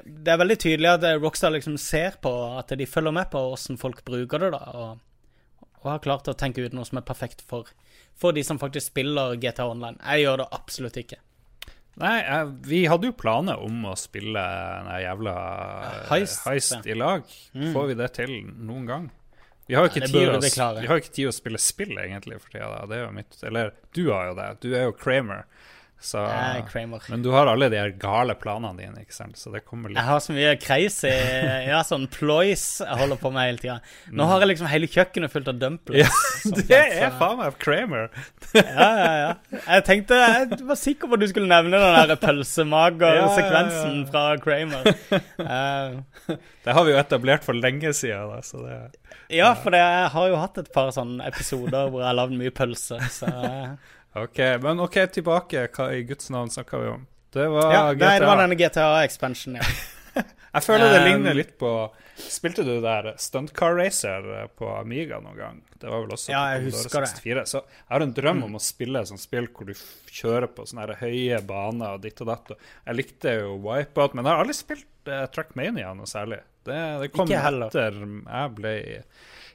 [0.05, 3.79] det er veldig tydelig at Rockstar liksom ser på at de følger med på åssen
[3.81, 4.63] folk bruker det, da.
[4.79, 7.71] Og, og, har klart å tenke ut noe som er perfekt for,
[8.19, 9.99] for de som faktisk spiller GTA Online.
[9.99, 11.19] Jeg gjør det absolutt ikke.
[11.99, 15.33] Nei, jeg, vi hadde jo planer om å spille den jævla
[16.07, 17.25] heist, heist i lag.
[17.51, 17.73] Mm.
[17.75, 19.09] Får vi det til noen gang?
[19.69, 19.91] Vi har jo
[21.03, 22.87] ikke, tid, å, spille spill, egentlig, for tida.
[22.89, 24.47] Det er jo mitt Eller du har jo det.
[24.65, 25.43] Du er jo Kramer.
[26.01, 26.21] Så,
[27.09, 29.35] men du har alle de her gale planene dine, ikke sant?
[29.35, 33.31] så det kommer litt Jeg har så mye crazy ja, sånn ploys jeg holder på
[33.35, 33.75] med hele tida.
[34.15, 36.23] Nå har jeg liksom hele kjøkkenet fullt av dumplings.
[36.47, 38.07] Ja, det er faen meg Kramer.
[38.55, 39.59] ja, ja, ja.
[39.59, 44.89] Jeg tenkte Jeg var sikker på at du skulle nevne den der pølsemager-sekvensen fra Kramer.
[45.35, 48.79] Uh, det har vi jo etablert for lenge siden, da, så det
[49.35, 52.39] Ja, for det, jeg har jo hatt et par sånne episoder hvor jeg har lagd
[52.39, 53.35] mye pølse, så
[54.13, 55.67] Ok, Men ok, tilbake.
[55.75, 57.05] Hva i Guds navn snakka vi om?
[57.33, 58.19] Det var ja, GTA.
[58.19, 60.23] Det var denne GTA-expansionen, ja.
[60.55, 61.71] jeg føler det ligner um, litt på
[62.19, 65.59] Spilte du der Stunt Car Racer eh, på Amiga noen gang?
[65.79, 67.35] Det var vel også ja, jeg husker 64.
[67.37, 67.45] det.
[67.47, 68.47] Så jeg har en drøm mm.
[68.49, 69.75] om å spille et sånt spill hvor du
[70.11, 72.51] kjører på sånne høye baner og ditt og datt.
[72.89, 76.41] Jeg likte jo Wipeout, men jeg har aldri spilt uh, Trackmania noe særlig.
[76.67, 78.73] Det, det kom etter jeg ble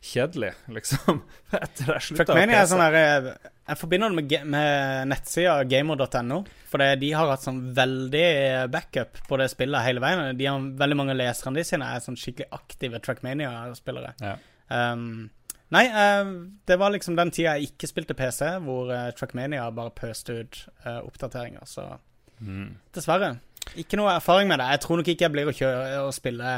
[0.04, 1.22] kjedelig, liksom.
[1.64, 2.64] etter jeg slutta å pese.
[2.74, 3.28] Sånn eh,
[3.64, 6.42] jeg forbinder det med, med nettsida gamer.no.
[6.68, 8.26] For de har hatt sånn veldig
[8.72, 10.36] backup på det spillet hele veien.
[10.36, 14.12] De har Veldig mange lesere leserne de sine er sånn skikkelig aktive Trackmania-spillere.
[14.20, 14.36] Ja.
[14.68, 15.30] Um,
[15.74, 19.94] nei, uh, det var liksom den tida jeg ikke spilte PC, hvor uh, Trackmania bare
[19.96, 21.64] pøste ut uh, oppdateringer.
[21.68, 21.86] Så
[22.40, 22.70] mm.
[22.94, 23.36] dessverre.
[23.80, 24.68] Ikke noe erfaring med det.
[24.74, 26.54] Jeg tror nok ikke jeg blir å kjøre og spille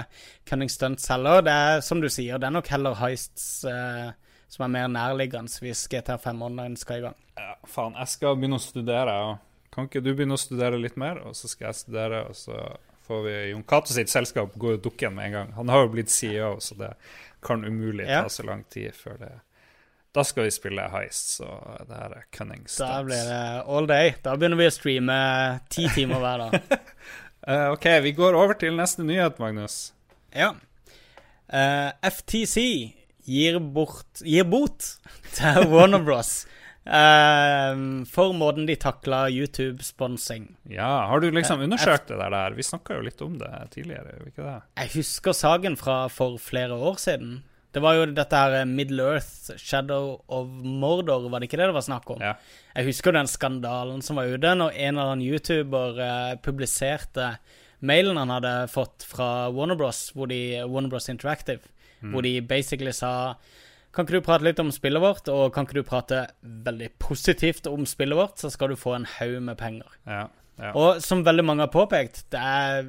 [0.49, 1.45] Cunning Stunts heller.
[1.47, 4.11] Det er som du sier, det er nok heller Heists uh,
[4.53, 7.17] som er mer nærliggende hvis GTA5 Online skal i gang.
[7.39, 9.17] Ja, faen, jeg skal begynne å studere.
[9.75, 12.61] Kan ikke du begynne å studere litt mer, og så skal jeg studere, og så
[13.07, 15.51] får vi Jon Cato sitt selskap gå i dukken med en gang.
[15.59, 16.95] Han har jo blitt CEO, så det
[17.45, 19.35] kan umulig ta så lang tid før det
[20.17, 21.47] Da skal vi spille Heist, så
[21.85, 22.79] det her er cunning stunts.
[22.81, 24.15] Da blir det all day.
[24.25, 25.17] Da begynner vi å streame
[25.73, 26.77] ti timer hver dag.
[27.45, 29.91] uh, OK, vi går over til neste nyhet, Magnus.
[30.33, 30.55] Ja.
[31.53, 32.63] Uh, eh, FTC
[33.29, 34.89] gir, bort, gir bot
[35.37, 36.47] til Warner Bros.
[36.87, 40.49] Uh, for måten de takla YouTube-sponsing.
[40.71, 42.57] Ja, Har du liksom eh, undersøkt det der?
[42.57, 44.17] Vi snakka jo litt om det tidligere.
[44.31, 44.57] ikke det?
[44.81, 47.43] Jeg husker saken fra for flere år siden.
[47.77, 51.69] Det var jo dette her eh, Middle Earth, Shadow of Mordor, var det ikke det
[51.69, 52.25] det var snakk om?
[52.25, 52.33] Ja.
[52.73, 57.35] Jeg husker den skandalen som var ute når en eller annen YouTuber uh, publiserte
[57.85, 61.69] mailen han hadde fått fra Warner Bros, de, Warner Bros Interactive
[62.03, 62.13] Mm.
[62.13, 63.35] Hvor de basically sa
[63.95, 67.65] Kan ikke du prate litt om spillet vårt, og kan ikke du prate veldig positivt
[67.71, 69.95] om spillet vårt, så skal du få en haug med penger.
[70.05, 70.71] Ja, ja.
[70.73, 72.87] Og som veldig mange har påpekt, det er,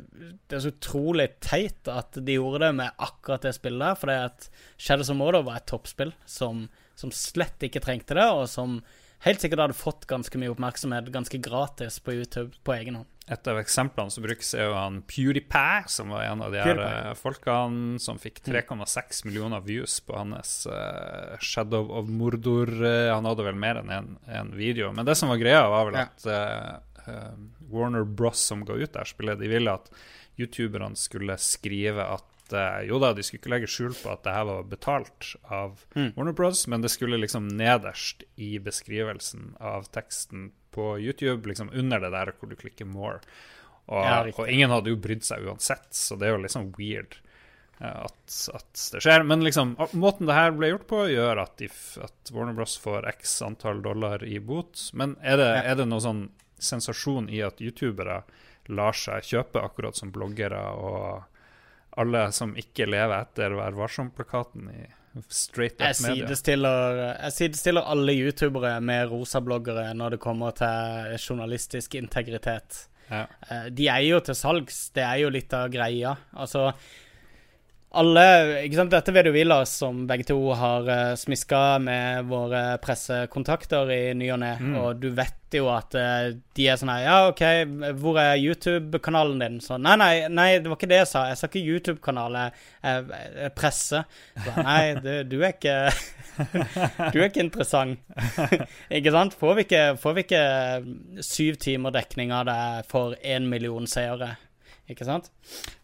[0.47, 4.11] det er, så utrolig teit at de gjorde det med akkurat det spillet der, for
[4.11, 4.47] det at
[4.79, 8.79] Shadows of Mordor var et toppspill som, som slett ikke trengte det, og som
[9.25, 13.11] helt sikkert hadde fått ganske mye oppmerksomhet ganske gratis på YouTube på egen hånd.
[13.27, 16.79] Et av eksemplene som brukes, er jo han PewDiePie, som var en av de her
[16.79, 19.27] uh, folkene som fikk 3,6 mm.
[19.27, 22.71] millioner views på hans uh, Shadow of Mordor.
[22.71, 24.93] Uh, han hadde vel mer enn én en video.
[24.95, 26.29] Men det som var greia, var vel at
[27.71, 29.91] Warner Bros, som ga ut det spillet, de ville at
[30.37, 32.25] youtuberne skulle skrive at
[32.87, 36.13] jo da, de skulle ikke legge skjul på at det her var betalt av mm.
[36.15, 41.99] Warner Bros, men det skulle liksom nederst i beskrivelsen av teksten på YouTube, liksom under
[41.99, 43.19] det der hvor du klikker 'more'.
[43.87, 47.15] Og, ja, og, ingen hadde jo brydd seg uansett, så det er jo liksom weird
[47.79, 49.23] uh, at, at, det skjer.
[49.23, 53.07] Men liksom, måten det her ble gjort på, gjør at, if, at Warner Bros får
[53.15, 54.89] x antall dollar i bot.
[54.91, 56.25] Men er det, er det noe sånn
[56.59, 58.21] sensasjon i at youtubere
[58.73, 61.23] lar seg kjøpe, akkurat som bloggere og
[61.97, 64.83] alle som ikke lever etter Vær varsom-plakaten i
[65.33, 71.95] straight up jeg sidestiller, jeg sidestiller alle youtubere med rosabloggere når det kommer til journalistisk
[71.97, 72.83] integritet.
[73.09, 73.23] Ja.
[73.49, 74.89] Eh, de er jo til salgs.
[74.93, 76.13] Det er jo litt av greia.
[76.37, 76.69] Altså
[77.97, 78.23] alle
[78.65, 78.93] ikke sant?
[78.93, 84.01] Dette vet jo vi, Lars, som begge to har uh, smiska med våre pressekontakter i
[84.17, 84.53] ny og ne.
[84.59, 84.75] Mm.
[84.81, 87.43] Og du vet jo at uh, de er sånn her Ja, OK,
[88.01, 89.59] hvor er YouTube-kanalen din?
[89.63, 91.25] Så nei, nei, nei, det var ikke det jeg sa.
[91.31, 92.39] Jeg sa ikke YouTube-kanal,
[92.85, 94.03] jeg presse.
[94.35, 95.77] Så, nei, du, du, er ikke
[97.13, 98.01] Du er ikke interessant.
[98.99, 99.37] ikke sant?
[99.37, 100.43] Får vi ikke, får vi ikke
[101.25, 102.59] syv timer dekning av det
[102.91, 104.35] for én million seere?
[104.87, 105.31] Ikke sant?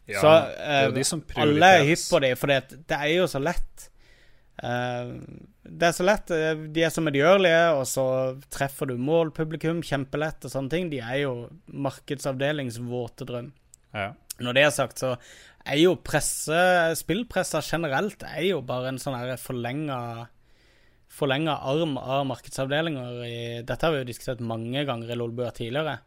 [0.07, 3.89] Ja, så uh, alle er hypp på det, for det, det, er jo så lett.
[4.63, 5.19] Uh,
[5.63, 6.31] det er så lett.
[6.33, 8.05] Eh, de er så medgjørlige, og så
[8.51, 10.89] treffer du målpublikum kjempelett og sånne ting.
[10.91, 11.33] De er jo
[11.71, 13.51] markedsavdelings våte drøm.
[13.95, 14.11] Ja.
[14.43, 15.13] Når det er sagt, så
[15.63, 16.59] er jo presse,
[16.99, 19.99] spillpressa generelt er jo bare en sånn forlenga
[21.13, 23.19] forlenga arm av markedsavdelinger.
[23.23, 25.99] I, dette har vi jo diskutert mange ganger i Lolbua tidligere.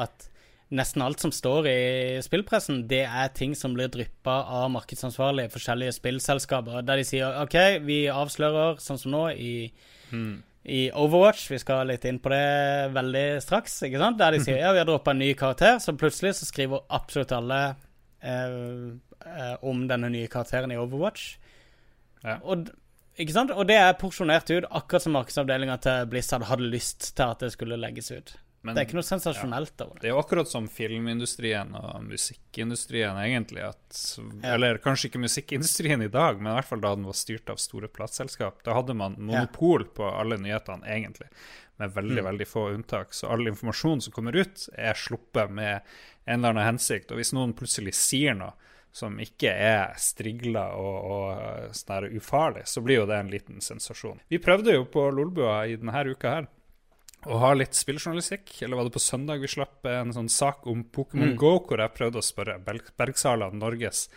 [0.00, 0.28] At
[0.72, 1.80] nesten alt som står i
[2.24, 6.80] spillpressen, det er ting som blir dryppa av markedsansvarlige i forskjellige spillselskaper.
[6.86, 9.68] Der de sier OK, vi avslører, sånn som nå, i,
[10.10, 10.34] mm.
[10.72, 11.46] i Overwatch.
[11.52, 13.82] Vi skal litt inn på det veldig straks.
[13.88, 14.20] ikke sant?
[14.22, 17.34] Der de sier ja, vi har droppa en ny karakter, så plutselig så skriver absolutt
[17.36, 17.62] alle
[18.24, 18.60] eh,
[19.26, 21.34] eh, om denne nye karakteren i Overwatch.
[22.22, 22.38] Ja.
[22.46, 22.70] Og,
[23.20, 23.52] ikke sant?
[23.52, 27.52] Og det er porsjonert ut, akkurat som markedsavdelinga til Blizzard hadde lyst til at det
[27.52, 28.32] skulle legges ut.
[28.62, 30.00] Men, det er ikke noe sensasjonelt ja, over det.
[30.04, 33.64] Det er jo akkurat som filmindustrien og musikkindustrien, egentlig.
[33.66, 34.52] At, ja.
[34.54, 37.58] Eller kanskje ikke musikkindustrien i dag, men i hvert fall da den var styrt av
[37.58, 38.62] store plateselskap.
[38.62, 41.26] Da hadde man monopol på alle nyhetene, egentlig,
[41.82, 42.28] med veldig mm.
[42.30, 43.18] veldig få unntak.
[43.18, 45.82] Så all informasjon som kommer ut, er sluppet med
[46.24, 47.10] en eller annen hensikt.
[47.10, 48.54] Og hvis noen plutselig sier noe
[48.94, 54.22] som ikke er strigla og, og sånn ufarlig, så blir jo det en liten sensasjon.
[54.30, 56.52] Vi prøvde jo på Lolbua i denne uka her
[57.26, 58.54] å ha litt spilljournalistikk.
[58.62, 61.36] Eller var det på søndag vi slapp en sånn sak om Pokémon mm.
[61.40, 64.08] Go, hvor jeg prøvde å spørre Bergsala, Norges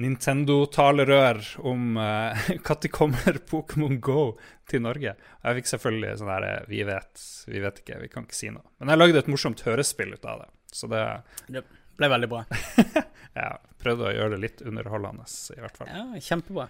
[0.00, 4.24] Nintendo-talerør, om når uh, kommer Pokémon Go
[4.70, 5.14] til Norge.
[5.42, 8.52] Og jeg fikk selvfølgelig sånn her vi vet, vi vet ikke, vi kan ikke si
[8.54, 8.64] noe.
[8.80, 10.50] Men jeg lagde et morsomt hørespill ut av det.
[10.72, 11.04] Så det
[11.48, 11.66] Det
[11.98, 12.46] ble veldig bra.
[13.42, 13.50] ja.
[13.82, 15.90] Prøvde å gjøre det litt underholdende, i hvert fall.
[15.92, 16.68] Ja, kjempebra.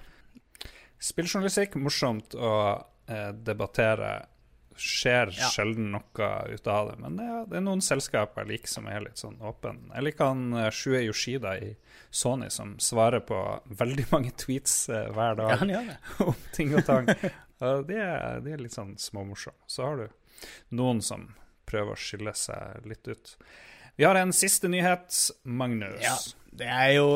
[1.03, 2.53] Spilljournalistikk, morsomt å
[3.11, 4.15] eh, debattere
[4.83, 5.49] skjer ja.
[5.55, 6.97] sjelden noe ut av det.
[7.03, 9.77] Men det, det er noen selskaper jeg liker som er litt sånn åpne.
[9.95, 11.73] Jeg liker han uh, Shue Yoshida i
[12.11, 13.39] Sony som svarer på
[13.83, 15.83] veldig mange tweets uh, hver dag ja,
[16.27, 17.09] om ting og tang.
[17.63, 21.31] uh, de, er, det er litt sånn småmorsom Så har du noen som
[21.69, 23.37] prøver å skille seg litt ut.
[23.97, 25.15] Vi har en siste nyhet.
[25.45, 26.03] Magnus.
[26.03, 26.17] Ja.
[26.53, 27.07] Det er jo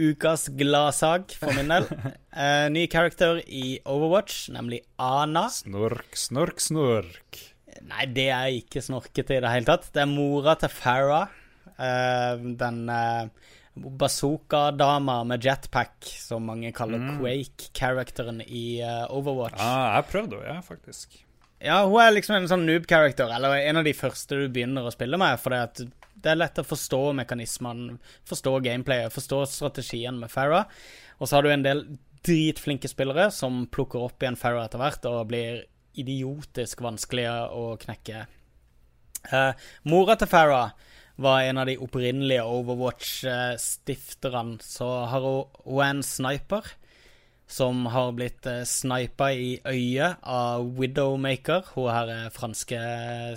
[0.00, 1.88] ukas gladsak for min del.
[2.32, 5.48] uh, ny karakter i Overwatch, nemlig Ana.
[5.52, 7.40] Snork, snork, snork.
[7.88, 9.90] Nei, det er ikke snorkete i det hele tatt.
[9.92, 11.34] Det er mora til Farah.
[11.76, 13.28] Uh, den uh,
[13.74, 17.18] bazooka-dama med jetpack, som mange kaller mm.
[17.20, 19.60] Quake-characteren i uh, Overwatch.
[19.60, 21.20] Ja, ah, jeg prøvde henne, ja, faktisk.
[21.62, 24.94] Ja, hun er liksom en sånn noob-character, eller en av de første du begynner å
[24.94, 25.38] spille med.
[25.38, 30.64] For det er lett å forstå mekanismene, forstå gameplayet, forstå strategien med Farah.
[31.20, 31.80] Og så har du en del
[32.26, 35.52] dritflinke spillere som plukker opp igjen Farah etter hvert og blir
[35.98, 38.26] idiotisk vanskelige å knekke.
[39.30, 39.52] Uh,
[39.86, 40.70] mora til Farah
[41.22, 46.64] var en av de opprinnelige Overwatch-stifterne, så har hun, hun er en sniper
[47.50, 52.78] som har blitt uh, snipa i øyet av Widowmaker, hun her er franske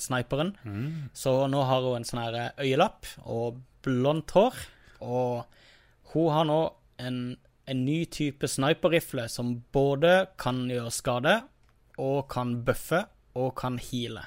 [0.04, 0.54] sniperen.
[0.64, 1.10] Mm.
[1.14, 4.62] Så nå har hun en sånn her eh, øyelapp og blondt hår.
[5.04, 6.62] Og hun har nå
[7.04, 7.20] en,
[7.68, 11.36] en ny type sniperrifle som både kan gjøre skade,
[12.00, 14.26] og kan bøffe, og kan heale.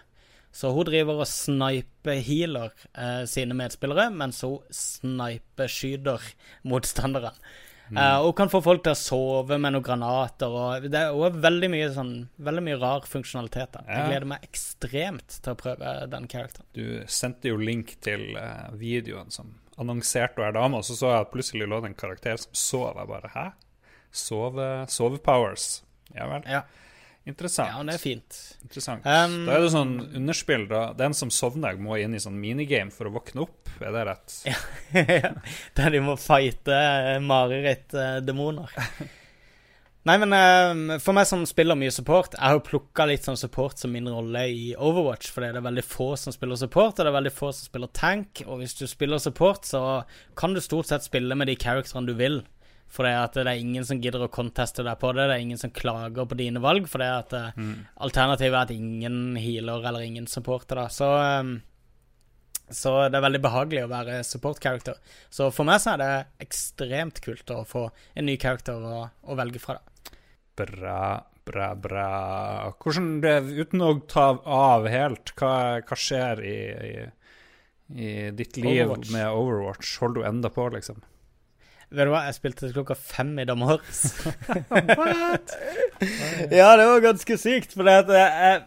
[0.52, 6.24] Så hun driver og sniper-healer eh, sine medspillere, mens hun sniper-skyter
[6.68, 7.36] motstanderen.
[7.88, 7.98] Mm.
[7.98, 10.52] Uh, og kan få folk til å sove med noen granater.
[10.52, 12.12] Og det er også veldig mye, sånn,
[12.48, 13.78] veldig mye rar funksjonalitet.
[13.80, 13.86] Ja.
[13.94, 16.68] Jeg gleder meg ekstremt til å prøve den karakteren.
[16.76, 21.26] Du sendte jo link til uh, videoen som annonserte hver dame, og så så jeg
[21.26, 22.98] at plutselig lå det en karakter som sov.
[22.98, 23.46] Jeg bare Hæ?
[24.18, 25.82] Sove, sove powers.
[26.16, 26.46] Ja vel.
[26.48, 26.62] Ja.
[27.28, 27.74] Interessant.
[27.74, 28.38] Ja, det er fint.
[28.64, 29.04] Interessant.
[29.04, 30.86] Um, da er det sånn underspill, da.
[30.96, 33.72] Den som sovner, må inn i sånn minigame for å våkne opp.
[33.78, 34.40] Er det rett?
[34.48, 34.56] Ja.
[35.78, 36.80] Der de må fighte
[37.20, 38.68] marerittdemoner.
[38.72, 39.16] mareritt-demoner.
[40.08, 43.36] Nei, men um, for meg som spiller mye support Jeg har jo plukka litt sånn
[43.36, 47.02] support som min rolle i Overwatch, fordi det er veldig få som spiller support, og
[47.02, 48.44] det er veldig få som spiller tank.
[48.46, 49.82] Og hvis du spiller support, så
[50.38, 52.40] kan du stort sett spille med de characterne du vil.
[52.88, 55.26] For det, at det er ingen som gidder å conteste deg på det.
[55.28, 56.88] Det er ingen som klager på dine valg.
[56.88, 57.74] For det at eh, mm.
[58.08, 60.80] alternativet er at ingen healer eller ingen supporter.
[60.80, 60.86] Da.
[60.92, 61.58] Så, um,
[62.72, 64.96] så det er veldig behagelig å være support character.
[65.28, 66.12] Så for meg så er det
[66.48, 69.76] ekstremt kult å få en ny character å, å velge fra.
[69.76, 70.16] Da.
[70.58, 71.02] Bra,
[71.46, 72.08] bra, bra.
[72.80, 75.52] Hvordan det, Uten å ta av helt, hva,
[75.84, 76.56] hva skjer i,
[76.88, 77.06] i,
[78.00, 79.12] i ditt liv Overwatch.
[79.12, 79.94] med Overwatch?
[80.00, 81.04] Holder du enda på, liksom?
[81.88, 84.10] Vet du hva, jeg spilte til klokka fem i dag morges.
[84.98, 85.54] What?
[86.52, 87.72] ja, det var ganske sykt.
[87.72, 88.58] For det at jeg,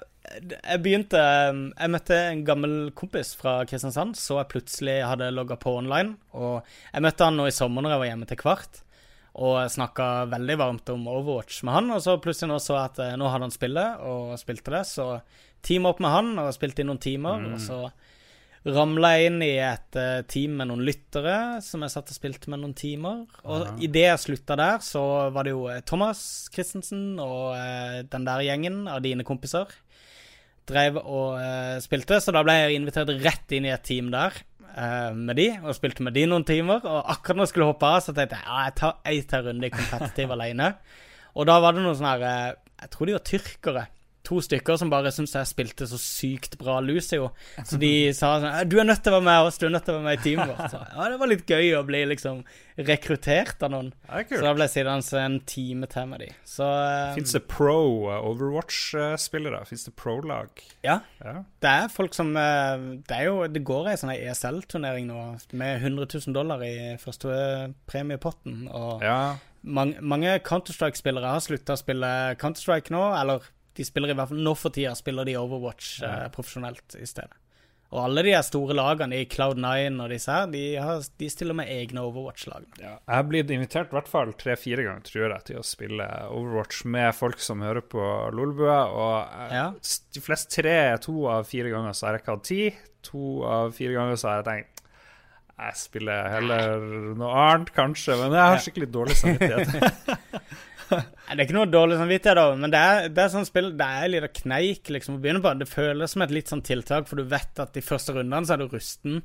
[0.56, 5.76] jeg, begynte Jeg møtte en gammel kompis fra Kristiansand, så jeg plutselig hadde logga på
[5.84, 6.16] online.
[6.34, 8.82] Og jeg møtte han nå i sommer når jeg var hjemme til kvart.
[9.42, 11.94] Og snakka veldig varmt om Overwatch med han.
[11.94, 14.82] Og så plutselig nå så jeg at eh, nå hadde han spillet, og spilte det.
[14.90, 15.12] Så
[15.62, 17.38] team opp med han, og spilte i noen timer.
[17.46, 17.54] Mm.
[17.54, 17.84] Og så
[18.62, 21.36] ramla jeg inn i et uh, team med noen lyttere
[21.66, 23.24] som jeg satt og spilte med noen timer.
[23.42, 23.72] Og ja.
[23.88, 25.04] idet jeg slutta der, så
[25.34, 26.22] var det jo eh, Thomas
[26.54, 29.72] Christensen og uh, den der gjengen av dine kompiser
[30.70, 34.44] drev og uh, spilte, så da ble jeg invitert rett inn i et team der
[34.72, 36.86] med de, og spilte med de noen timer.
[36.88, 39.42] Og akkurat når jeg skulle hoppe av, så tenkte jeg ja, jeg tar ei til
[39.44, 40.70] runde i competitive alene.
[41.36, 43.84] Og da var det noen sånne her Jeg tror de var tyrkere
[44.28, 47.32] to stykker som bare syntes jeg spilte så sykt bra Lucio.
[47.66, 49.86] Så de sa sånn 'Du er nødt til å være med oss, du er nødt
[49.86, 50.70] til å være med i teamet vårt'.
[50.74, 52.44] Så, ja, det var litt gøy å bli liksom
[52.78, 53.90] rekruttert av noen.
[54.30, 56.30] Så da ble jeg sittende en time til med de.
[56.48, 59.64] Så um, Fins det pro uh, Overwatch-spillere?
[59.70, 60.64] Fins det pro-lag?
[60.86, 61.00] Ja.
[61.24, 61.36] ja.
[61.62, 65.22] Det er folk som uh, Det er jo Det går ei sånn ESL-turnering nå
[65.58, 67.32] med 100 000 dollar i første
[67.90, 69.38] premiepotten, og ja.
[69.62, 72.12] mange, mange Counter-Strike-spillere har slutta å spille
[72.42, 73.46] Counter-Strike nå, eller
[73.78, 77.38] de spiller i hvert fall Nå for tida spiller de Overwatch eh, profesjonelt i stedet.
[77.92, 81.68] Og alle de store lagene i Cloud9 og disse her, de, har, de stiller med
[81.74, 82.64] egne Overwatch-lag.
[82.80, 86.08] Ja, jeg har blitt invitert i hvert fall tre-fire ganger tror jeg, til å spille
[86.32, 88.78] Overwatch med folk som hører på Lolbua.
[88.96, 89.18] Og
[89.50, 89.66] eh, ja.
[90.16, 92.80] de fleste tre, to av fire ganger så har jeg ikke hatt tid.
[93.12, 94.78] To av fire ganger så har jeg tenkt
[95.62, 96.86] jeg spiller heller
[97.20, 100.32] noe annet, kanskje, men jeg har skikkelig dårlig samvittighet.
[100.92, 103.88] det er ikke noe dårlig samvittighet, da, men det er, det er sånn spill Det
[103.88, 105.54] er litt kneik liksom å begynne på.
[105.60, 108.58] Det føles som et litt sånn tiltak, for du vet at de første rundene så
[108.58, 109.22] er du rusten.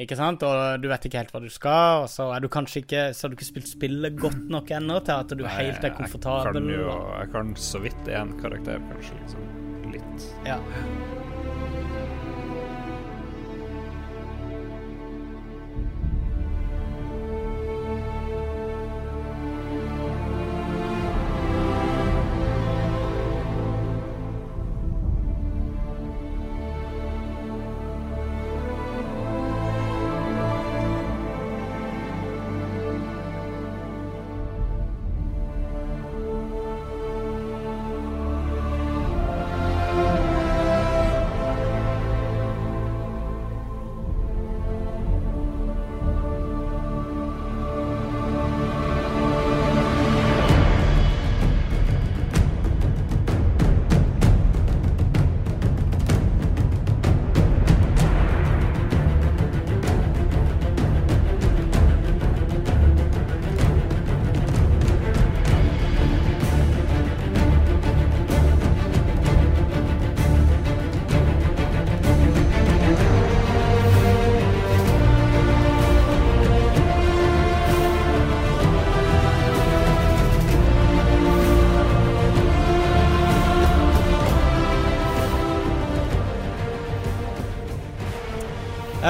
[0.00, 0.44] Ikke sant?
[0.46, 3.26] Og du vet ikke helt hva du skal, og så er du kanskje ikke Så
[3.26, 6.54] har du ikke spilt spillet godt nok ennå til at du Nei, helt er komfortabel.
[6.54, 9.18] Jeg kan jo Jeg kan så vidt én karakter, kanskje.
[9.24, 9.48] Liksom.
[9.90, 10.30] Litt.
[10.46, 10.60] Ja.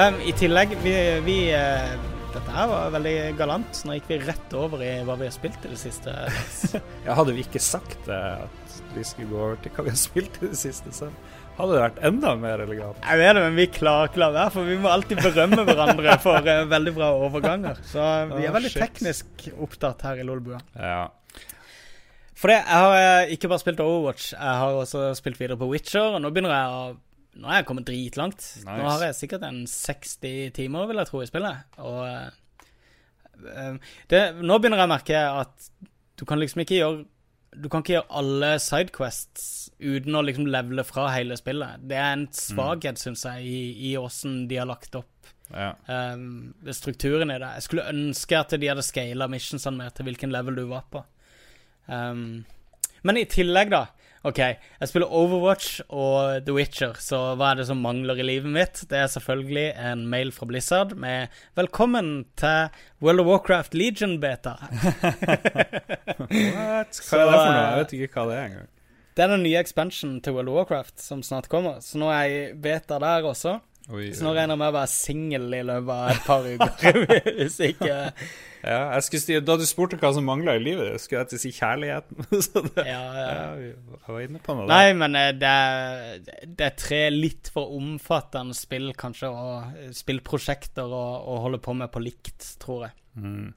[0.01, 1.91] Um, I tillegg, vi, vi uh,
[2.31, 3.81] Dette her var veldig galant.
[3.85, 6.13] Nå gikk vi rett over i hva vi har spilt i det siste.
[7.05, 9.99] ja, hadde vi ikke sagt uh, at vi skulle gå over til hva vi har
[9.99, 11.11] spilt i det siste, så
[11.59, 13.03] hadde det vært enda mer elegant.
[13.03, 16.49] Jeg vet det, men vi klarer ikke det, for vi må alltid berømme hverandre for
[16.49, 17.85] uh, veldig bra overganger.
[17.91, 20.63] Så vi er veldig oh, teknisk opptatt her i Lolbua.
[20.79, 21.03] Ja.
[22.41, 26.15] For det, jeg har ikke bare spilt Overwatch, jeg har også spilt videre på Witcher,
[26.15, 26.83] og nå begynner jeg å
[27.39, 28.41] nå er jeg kommet dritlangt.
[28.41, 28.67] Nice.
[28.67, 31.79] Nå har jeg sikkert en 60 timer, vil jeg tro, i spillet.
[31.79, 35.71] Og uh, det, nå begynner jeg å merke at
[36.19, 36.99] du kan liksom ikke gjøre
[37.63, 41.81] Du kan ikke gjøre alle sidequests uten å liksom levele fra hele spillet.
[41.83, 43.01] Det er en svakhet, mm.
[43.01, 43.55] syns jeg,
[43.89, 45.73] i åssen de har lagt opp ja.
[46.13, 47.49] um, strukturen i det.
[47.57, 51.03] Jeg skulle ønske at de hadde scala missionsene mer til hvilken level du var på.
[51.91, 52.45] Um,
[53.03, 53.89] men i tillegg, da
[54.21, 58.53] OK, jeg spiller Overwatch og The Witcher, så hva er det som mangler i livet
[58.53, 58.83] mitt?
[58.85, 62.69] Det er selvfølgelig en mail fra Blizzard med 'Velkommen til
[63.01, 64.53] World of Warcraft Legion-beta'.
[66.29, 67.01] What?
[67.01, 67.65] Hva er det for noe?
[67.65, 68.69] Jeg vet ikke hva det er engang.
[69.17, 72.23] Det er den nye expansionen til World of Warcraft som snart kommer, så nå er
[72.29, 73.57] jeg beta der også.
[73.89, 76.99] Oi, så nå regner jeg med å være singel i løpet av et par uker.
[77.39, 77.95] hvis ikke
[78.61, 81.51] ja, si, Da du spurte hva som mangla i livet, skulle jeg til å si
[81.55, 82.27] kjærligheten.
[82.45, 83.25] så det, ja, ja.
[83.25, 87.49] ja, jeg var inne på noe Nei, men eh, det er, det er, tre litt
[87.53, 92.97] for omfattende spill, kanskje, og spillprosjekter å holde på med på likt, tror jeg.
[93.17, 93.49] Mm.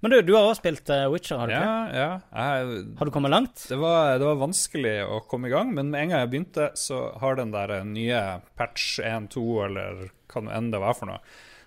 [0.00, 1.98] Men du, du har også spilt uh, Witcher, har du ja, ikke?
[2.00, 3.66] Ja, jeg, Har du kommet langt?
[3.68, 6.70] Det var, det var, vanskelig å komme i gang, men med en gang jeg begynte,
[6.80, 8.24] så har den der nye
[8.56, 11.20] patch 1.2, eller hva nå enn det var for noe,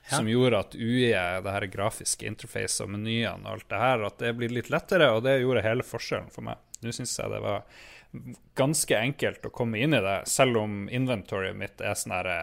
[0.08, 0.16] ja.
[0.16, 4.22] som gjorde at UI, det her grafiske interface og menyene og alt det her, at
[4.26, 6.62] det blir litt lettere, og det gjorde hele forskjellen for meg.
[6.82, 7.68] Nå syns jeg det var
[8.58, 12.40] ganske enkelt å komme inn i det, selv om inventoryet mitt er sånn herre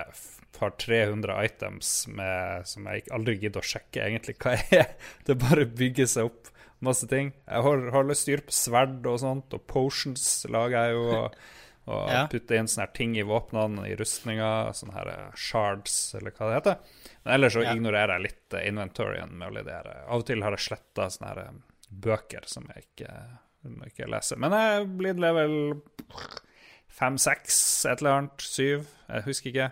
[0.58, 4.90] har 300 items med, som jeg aldri gidder å sjekke egentlig hva er.
[5.26, 6.50] Det bare bygger seg opp
[6.84, 7.32] masse ting.
[7.46, 11.06] Jeg holder, holder styr på sverd og sånt, og potions lager jeg jo.
[11.16, 11.40] Og,
[11.90, 12.24] og ja.
[12.30, 16.58] putter inn sånne ting i våpnene, i rustninga, sånne her eh, shards, eller hva det
[16.58, 16.98] heter.
[17.22, 17.74] Men ellers så ja.
[17.74, 19.96] ignorerer jeg litt uh, inventoryen med alle lidere.
[20.06, 21.56] Av og til har jeg sletta sånne her
[21.90, 23.14] bøker som jeg ikke,
[23.88, 24.38] ikke leser.
[24.40, 25.56] Men jeg blir level
[27.00, 27.56] fem, seks,
[27.88, 29.70] et eller annet, syv, jeg husker ikke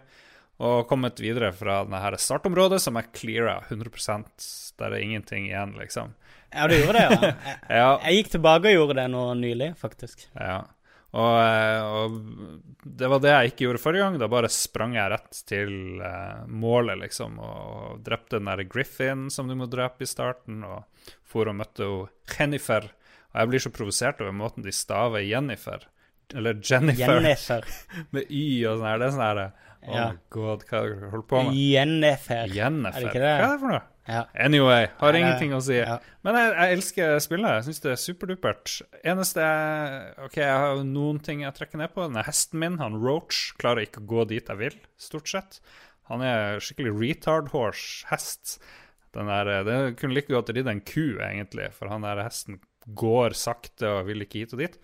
[0.59, 4.49] og kommet videre fra denne startområdet, som er cleara 100%
[4.79, 6.17] Der er ingenting igjen, liksom.
[6.51, 7.31] Ja, du gjorde det, ja?
[7.69, 7.93] Jeg, ja.
[8.03, 10.25] jeg gikk tilbake og gjorde det nå nylig, faktisk.
[10.35, 10.65] Ja.
[11.17, 12.17] Og, eh, og,
[12.85, 14.19] det var det jeg ikke gjorde forrige gang.
[14.21, 19.49] Da bare sprang jeg rett til uh, målet, liksom, og drepte den der Griffin som
[19.49, 20.85] du må drepe i starten, og
[21.29, 21.89] for og møtte
[22.33, 22.91] Jennifer.
[23.33, 25.87] Og jeg blir så provosert over måten de staver Jennifer.
[26.37, 27.17] Eller Jennifer.
[27.17, 27.65] Jennifer.
[28.13, 29.01] med Y og sånn her.
[29.01, 29.49] Det er sånn herre
[29.89, 30.09] Oh ja.
[30.35, 31.57] god, hva er det du holder på med?
[31.57, 32.51] Jennifer.
[32.53, 32.99] Jennifer.
[32.99, 33.37] Er det ikke det?
[33.39, 33.85] Hva er det for noe?
[34.09, 34.23] Ja.
[34.41, 35.77] Anyway, har ja, ingenting å si.
[35.77, 35.99] Ja.
[36.25, 37.57] Men jeg, jeg, elsker spillet.
[37.59, 38.75] Jeg syns det er superdupert.
[39.13, 39.49] Eneste
[40.25, 42.07] OK, jeg har noen ting jeg trekker ned på.
[42.09, 45.61] Den hesten min, han Roach, klarer ikke å gå dit jeg vil, stort sett.
[46.09, 48.57] Han er skikkelig retard horse-hest.
[49.17, 53.37] Den der, Det kunne like godt ridd en ku, egentlig, for han der hesten går
[53.37, 54.79] sakte og vil ikke hit og dit.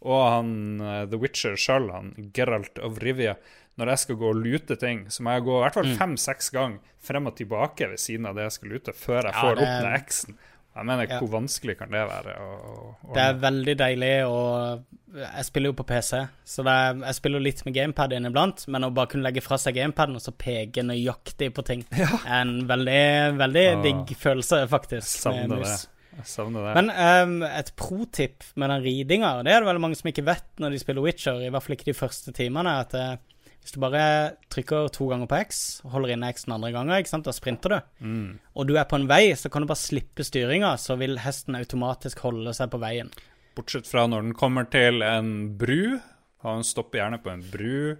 [0.00, 3.36] Og han uh, The Witcher sjøl, han Geralt of Rivia
[3.80, 5.98] når jeg skal gå og lute ting, så må jeg gå i hvert fall mm.
[5.98, 9.52] fem-seks ganger frem og tilbake ved siden av det jeg skal lute, før jeg får
[9.52, 9.66] ja, det...
[9.66, 10.40] opp den X-en.
[10.70, 11.16] Jeg mener, ja.
[11.18, 12.34] Hvor vanskelig kan det være?
[12.38, 12.74] Å,
[13.10, 16.12] å det er veldig deilig, og jeg spiller jo på PC,
[16.46, 19.74] så er, jeg spiller litt med gamepad inniblant, men å bare kunne legge fra seg
[19.80, 22.20] gamepaden og så peke nøyaktig på ting, ja.
[22.22, 23.00] er en veldig,
[23.40, 23.80] veldig Åh.
[23.88, 25.10] digg følelse, faktisk.
[25.26, 25.74] Savner det.
[26.20, 26.76] Jeg savner det.
[26.78, 30.48] Men um, et pro-tipp med den ridinga, det er det veldig mange som ikke vet
[30.62, 33.26] når de spiller Witcher, i hvert fall ikke de første timene, at det, eh,
[33.60, 34.04] hvis du bare
[34.52, 38.06] trykker to ganger på X, og holder inne X den andre gangen, da sprinter du,
[38.06, 38.30] mm.
[38.56, 41.58] og du er på en vei, så kan du bare slippe styringa, så vil hesten
[41.58, 43.12] automatisk holde seg på veien.
[43.58, 45.98] Bortsett fra når den kommer til en bru.
[46.46, 47.98] Han stopper gjerne på en bru.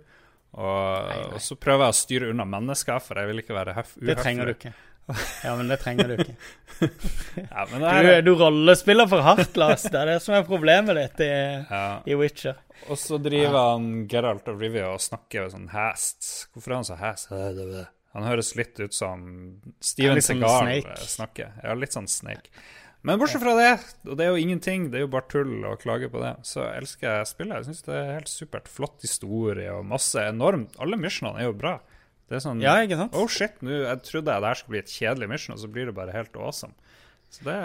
[0.50, 1.34] Og, nei, nei.
[1.36, 4.06] og så prøver jeg å styre unna mennesker, for jeg vil ikke være uhøflig.
[4.08, 4.72] Det trenger du ikke.
[5.44, 6.34] Ja, men det trenger du ikke.
[7.36, 9.84] ja, du, du, rollespiller for hardt, Lars.
[9.86, 11.30] Det er det som er problemet ditt i,
[11.70, 11.84] ja.
[12.06, 12.58] i Witcher.
[12.88, 13.64] Og så driver ja.
[13.74, 16.48] han Geralt of Rivia og snakker sånn hast.
[16.54, 17.32] Hvorfor er han så hast?
[18.16, 19.26] Han høres litt ut som
[19.84, 21.52] Steven Segar Segal snakker.
[21.62, 22.50] Ja, litt sånn Snake.
[23.06, 23.70] Men bortsett fra det,
[24.10, 26.66] og det er jo ingenting, det er jo bare tull å klage på det, så
[26.68, 27.62] elsker jeg spillet.
[27.62, 28.68] Jeg syns det er helt supert.
[28.68, 31.78] Flott historie og masse enormt Alle missionene er jo bra.
[32.30, 33.16] Det er sånn Ja, ikke sant?
[33.18, 35.90] Oh shit, nu, jeg trodde det her skulle bli et kjedelig mission, og så blir
[35.90, 36.76] det bare helt awesome.
[37.30, 37.56] Så det,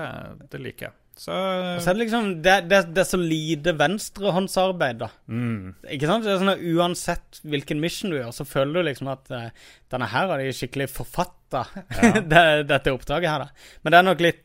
[0.52, 0.98] det liker jeg.
[1.16, 5.08] Så, så er det liksom Det, det, det er så lite venstrehåndsarbeid, da.
[5.32, 5.76] Mm.
[5.96, 6.26] Ikke sant?
[6.26, 9.46] Det er sånn at Uansett hvilken mission du gjør, så føler du liksom at uh,
[9.94, 12.12] denne her har de skikkelig forfatta, ja.
[12.34, 13.72] det, dette oppdraget her, da.
[13.86, 14.44] Men det er nok litt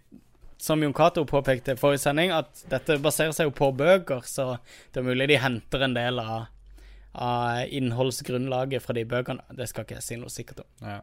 [0.61, 4.53] som Jon Cato påpekte forrige sending, at dette baserer seg jo på bøker, så
[4.93, 6.51] det er mulig de henter en del av
[7.13, 9.57] av innholdsgrunnlaget fra de bøkene.
[9.57, 10.71] Det skal ikke jeg si noe sikkert om.
[10.87, 11.01] Ja.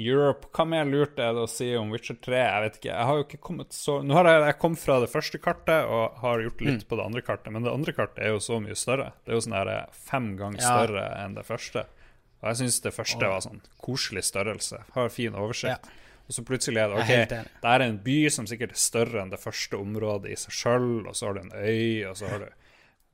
[0.00, 2.36] Europe, hva mer lurt er det å si om Witcher 3?
[2.38, 2.90] Jeg vet ikke.
[2.92, 5.90] Jeg har jo ikke kommet så Nå har jeg, jeg kommet fra det første kartet
[5.90, 6.88] og har gjort litt mm.
[6.88, 9.10] på det andre kartet, men det andre kartet er jo så mye større.
[9.24, 10.68] Det er jo sånn her eh, fem ganger ja.
[10.70, 11.84] større enn det første.
[12.40, 13.34] Og jeg syns det første oh.
[13.34, 14.84] var sånn koselig størrelse.
[14.94, 15.90] Har fin oversikt.
[15.90, 15.98] Ja.
[16.30, 19.32] Og så plutselig er det OK, det er en by som sikkert er større enn
[19.32, 22.44] det første området i seg sjøl, og så har du en øy, og så har
[22.44, 22.59] du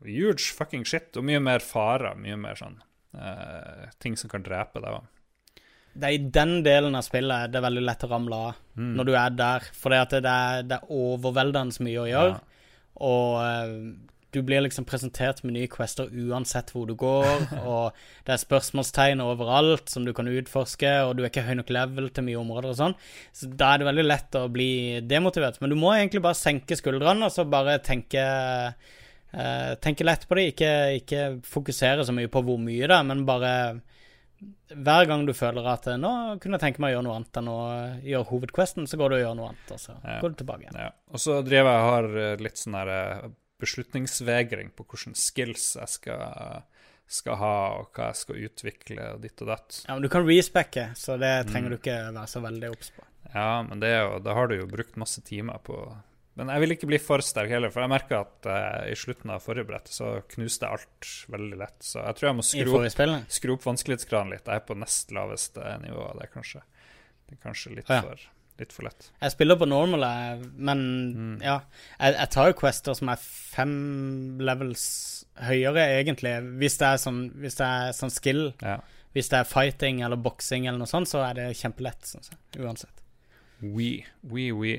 [0.05, 2.81] huge fucking shit, og mye mer farer, mye mer sånn
[3.17, 5.13] uh, ting som kan drepe deg òg.
[5.97, 8.91] Det er i den delen av spillet det er veldig lett å ramle av mm.
[8.99, 9.71] når du er der.
[9.73, 12.35] For det, det, er, det er overveldende mye å gjøre.
[12.37, 12.69] Ja.
[13.07, 18.35] Og uh, du blir liksom presentert med nye quester uansett hvor du går, og det
[18.35, 22.27] er spørsmålstegn overalt som du kan utforske, og du er ikke høy nok level til
[22.29, 22.99] mye områder og sånn.
[23.33, 24.71] Så da er det veldig lett å bli
[25.09, 25.63] demotivert.
[25.63, 28.27] Men du må egentlig bare senke skuldrene og så bare tenke
[29.35, 30.49] uh, Tenke lett på det.
[30.53, 33.53] Ikke, ikke fokusere så mye på hvor mye det er, men bare
[34.77, 36.13] hver gang du føler at nå
[36.43, 37.59] kunne jeg tenke meg å gjøre noe annet enn å
[38.05, 40.17] gjøre hovedquesten, så går du og gjør noe annet, og så ja.
[40.23, 40.79] går du tilbake igjen.
[40.83, 40.93] Ja.
[41.13, 43.29] Og så driver jeg og har eh, litt sånn der eh,
[43.63, 46.67] beslutningsvegring på hvilke skills jeg skal,
[47.09, 49.81] skal, ha, og hva jeg skal utvikle, og ditt og datt.
[49.87, 51.77] Ja, men du kan respecke, så det trenger mm.
[51.77, 53.07] du ikke være så veldig obs på.
[53.33, 55.81] Ja, men det jo, da har du jo brukt masse timer på
[56.37, 59.33] men jeg vil ikke bli for sterk heller, for jeg merka at uh, i slutten
[59.33, 61.77] av forrige brett så knuste alt veldig lett.
[61.81, 64.45] Så jeg tror jeg må skru, opp, skru opp vanskelighetsgraden litt.
[64.45, 66.11] Jeg er på nest laveste nivå.
[66.19, 66.61] Det er kanskje,
[67.25, 68.11] det er kanskje litt, ah, ja.
[68.11, 68.27] for,
[68.61, 69.09] litt, for, lett.
[69.23, 70.05] Jeg spiller på normal,
[70.53, 71.31] men mm.
[71.47, 71.57] ja.
[71.95, 73.73] Jeg, jeg, tar jo quester som er fem
[74.45, 74.85] levels
[75.47, 76.35] høyere, egentlig.
[76.61, 78.51] Hvis det er sånn, hvis det er sånn skill.
[78.61, 78.77] Ja.
[79.17, 82.37] Hvis det er fighting eller boksing eller noe sånt, så er det kjempelett, jeg.
[82.61, 83.01] Uansett.
[83.65, 84.75] We, we, oui.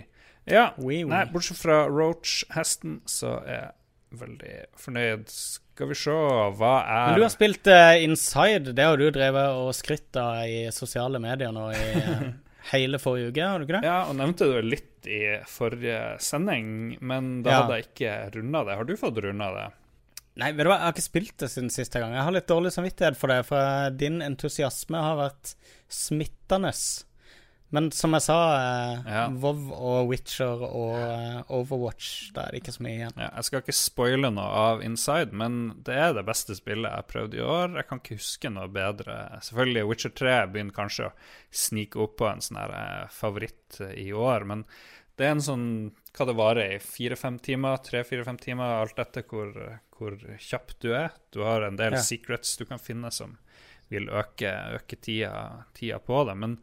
[0.47, 0.71] Ja.
[0.77, 1.11] Oui, oui.
[1.11, 5.29] Nei, bortsett fra Roach-hesten, så er jeg veldig fornøyd.
[5.31, 6.17] Skal vi se,
[6.57, 8.73] hva er Men Du har spilt uh, Inside.
[8.77, 12.29] Det har du drevet og skrytt av i sosiale medier nå i uh,
[12.73, 13.87] hele forrige uke, har du ikke det?
[13.87, 17.59] Ja, og nevnte det litt i forrige sending, men da ja.
[17.61, 18.79] hadde jeg ikke runda det.
[18.79, 19.67] Har du fått runda det?
[20.37, 22.13] Nei, vet du hva, jeg har ikke spilt det siden siste gang.
[22.13, 25.53] Jeg har litt dårlig samvittighet for det, for din entusiasme har vært
[25.89, 26.73] smittende.
[27.75, 29.23] Men som jeg sa, eh, ja.
[29.43, 33.17] WoW og Witcher og eh, Overwatch, da er det ikke så mye igjen.
[33.19, 35.57] Ja, jeg skal ikke spoile noe av Inside, men
[35.87, 37.75] det er det beste spillet jeg har prøvd i år.
[37.81, 39.17] Jeg kan ikke huske noe bedre.
[39.49, 41.15] Selvfølgelig, Witcher 3 begynner kanskje å
[41.65, 44.63] snike opp på en sånn her eh, favoritt i år, men
[45.17, 45.67] det er en sånn
[46.15, 49.51] hva det varer i, fire-fem timer, tre-fire-fem timer, alt etter hvor,
[49.97, 51.11] hvor kjapp du er.
[51.35, 52.03] Du har en del ja.
[52.05, 53.35] secrets du kan finne som
[53.91, 56.35] vil øke, øke tida, tida på det.
[56.39, 56.59] men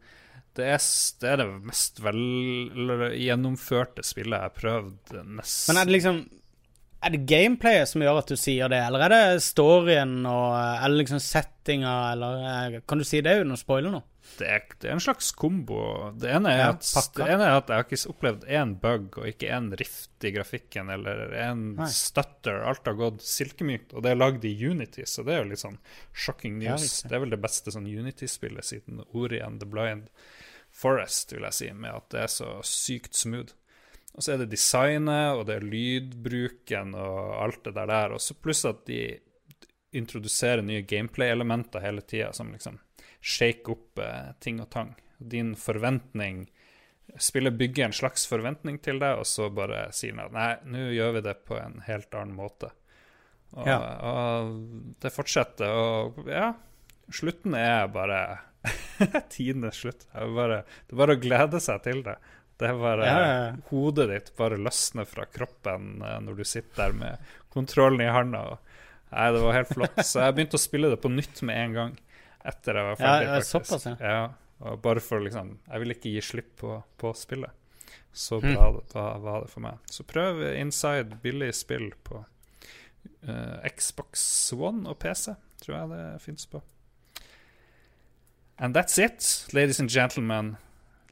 [0.55, 0.79] det er,
[1.21, 6.19] det er, det mest velgjennomførte spillet jeg har prøvd nesten Men er det liksom
[7.05, 11.03] Er det gameplayet som gjør at du sier det, eller er det storyen og Eller
[11.03, 14.05] liksom settinga, eller eh, Kan du si det uten å spoile noe?
[14.35, 15.77] Det er, det er, en slags kombo.
[16.19, 19.27] Det ene er, at, det ene er at jeg har ikke opplevd én bug og
[19.29, 22.57] ikke én rift i grafikken eller én stutter.
[22.67, 25.61] Alt har gått silkemykt, og det er lagd i Unity, så det er jo litt
[25.61, 25.77] sånn
[26.11, 27.03] shocking news.
[27.05, 30.09] Det er vel det beste sånn Unity-spillet siden Ori and the Blind.
[30.75, 33.55] Forest, vil jeg si, med at det er så sykt smooth.
[34.15, 38.15] Og så er det designet, og det er lydbruken og alt det der der.
[38.15, 38.99] Og så pluss at de
[39.95, 42.79] introduserer nye gameplay-elementer hele tida, som liksom
[43.23, 44.93] shake opp eh, ting og tang.
[45.17, 46.45] Din forventning
[47.21, 50.87] Spillet bygger en slags forventning til deg, og så bare sier den at nei, nå
[50.89, 52.71] gjør vi det på en helt annen måte.
[53.53, 53.77] Og, ja.
[54.09, 56.49] og det fortsetter, og ja
[57.13, 58.19] Slutten er bare
[59.33, 60.07] Tidenes slutt.
[60.11, 62.15] Det er, bare, det er bare å glede seg til det.
[62.55, 63.47] Det er bare ja, ja.
[63.67, 68.45] Hodet ditt bare løsner fra kroppen eh, når du sitter der med kontrollen i handa.
[69.11, 69.99] Nei, det var helt flott.
[70.07, 71.93] Så jeg begynte å spille det på nytt med en gang.
[72.45, 73.43] Etter jeg var ferdig, ja.
[73.43, 73.97] Såpass, ja.
[73.99, 77.51] ja bare for liksom Jeg ville ikke gi slipp på, på spillet.
[78.15, 78.53] Så hm.
[78.53, 78.79] bra mm.
[78.93, 79.91] det var det for meg.
[79.91, 82.21] Så prøv Inside billig spill på
[83.27, 84.23] uh, Xbox
[84.55, 86.63] One og PC, tror jeg det fins på.
[88.57, 90.55] And that's it, ladies and gentlemen.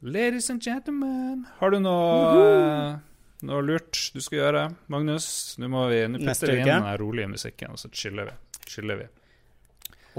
[0.00, 1.44] Ladies and gentlemen.
[1.58, 2.94] Har du noe,
[3.44, 5.26] noe lurt du skal gjøre, Magnus?
[5.60, 8.38] Nå må vi nå putter vi inn den rolige musikken, og så chiller vi.
[8.64, 9.10] Chiller vi.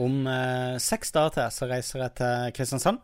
[0.01, 3.01] Om uh, seks dager til så reiser jeg til Kristiansand.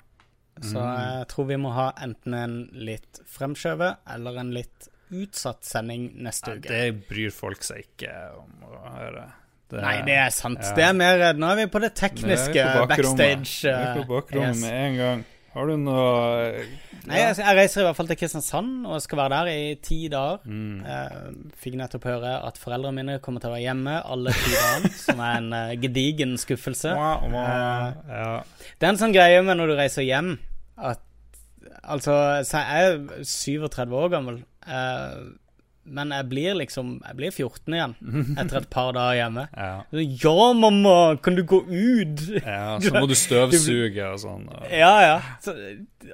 [0.62, 0.86] Så mm.
[0.86, 6.60] jeg tror vi må ha enten en litt fremskjøvet eller en litt utsatt sending neste
[6.60, 6.70] uke.
[6.70, 9.26] Det bryr folk seg ikke om å høre.
[9.72, 10.60] Det, Nei, det er sant.
[10.60, 10.76] Ja.
[10.76, 13.60] Det er mer Nå er vi på det tekniske på backstage.
[13.64, 14.64] Vi er på bakrommet yes.
[14.66, 15.28] med en gang.
[15.52, 16.08] Har du noe
[16.52, 16.66] ja.
[17.02, 19.98] Nei, jeg, jeg, reiser i hvert fall til Kristiansand og skal være der i ti
[20.12, 20.43] dager.
[20.46, 21.48] Mm.
[21.64, 25.24] Fikk nettopp høre at foreldrene mine kommer til å være hjemme alle ti dagene, som
[25.26, 26.93] er en uh, gedigen skuffelse.
[26.93, 27.42] Wow, wow.
[27.42, 28.68] Uh, ja.
[28.78, 30.36] Det er en sånn greie med når du reiser hjem,
[30.78, 31.08] at
[31.82, 32.14] Altså,
[32.46, 34.36] så jeg er 37 år gammel.
[34.68, 35.34] Uh,
[35.83, 37.95] men jeg blir liksom Jeg blir 14 igjen
[38.41, 39.47] etter et par dager hjemme.
[39.55, 39.71] Ja.
[40.24, 42.21] Ja, mamma, kan du gå ut?
[42.37, 44.45] ja, så må du støvsuge og sånn.
[44.51, 44.67] Og...
[44.71, 45.17] Ja, ja.
[45.43, 45.55] Så,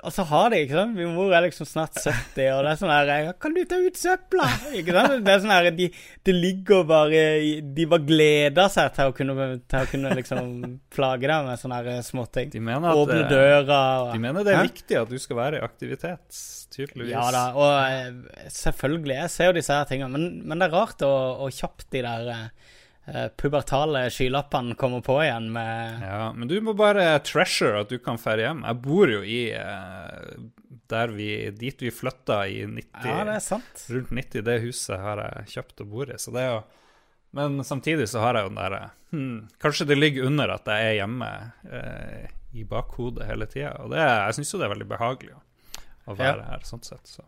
[0.02, 2.80] og så har de, ikke sant Min mor er liksom snart 70, og det er
[2.82, 4.48] sånn her Kan du ta ut søpla?
[4.76, 5.16] Ikke sant?
[5.24, 5.90] Det er sånn her De,
[6.28, 7.24] de ligger bare
[7.64, 10.52] De bare gleder seg til å kunne, til å kunne liksom
[10.94, 12.52] plage deg med sånne småting.
[12.54, 14.70] De Åpne eh, døra og De mener det er Hæ?
[14.72, 16.26] viktig at du skal være i aktivitet,
[16.74, 17.14] tydeligvis.
[17.14, 19.16] Ja da, og eh, selvfølgelig.
[19.22, 21.14] Jeg ser jo disse her tingene, men, men det er rart å,
[21.46, 26.76] og kjapt de der uh, pubertale skylappene kommer på igjen med Ja, men du må
[26.78, 28.64] bare treasure at du kan fære hjem.
[28.68, 33.86] Jeg bor jo i uh, vi, dit vi flytta i 90 Ja, det er sant.
[33.92, 36.20] Rundt 90, det huset har jeg kjøpt og bor i.
[36.20, 36.62] Så det er jo
[37.36, 40.94] Men samtidig så har jeg jo den derre hmm, Kanskje det ligger under at jeg
[40.94, 41.32] er hjemme
[41.68, 43.74] eh, i bakhodet hele tida.
[43.84, 45.42] Og det, jeg syns jo det er veldig behagelig å,
[46.08, 47.04] å være her, sånn sett.
[47.08, 47.26] Så.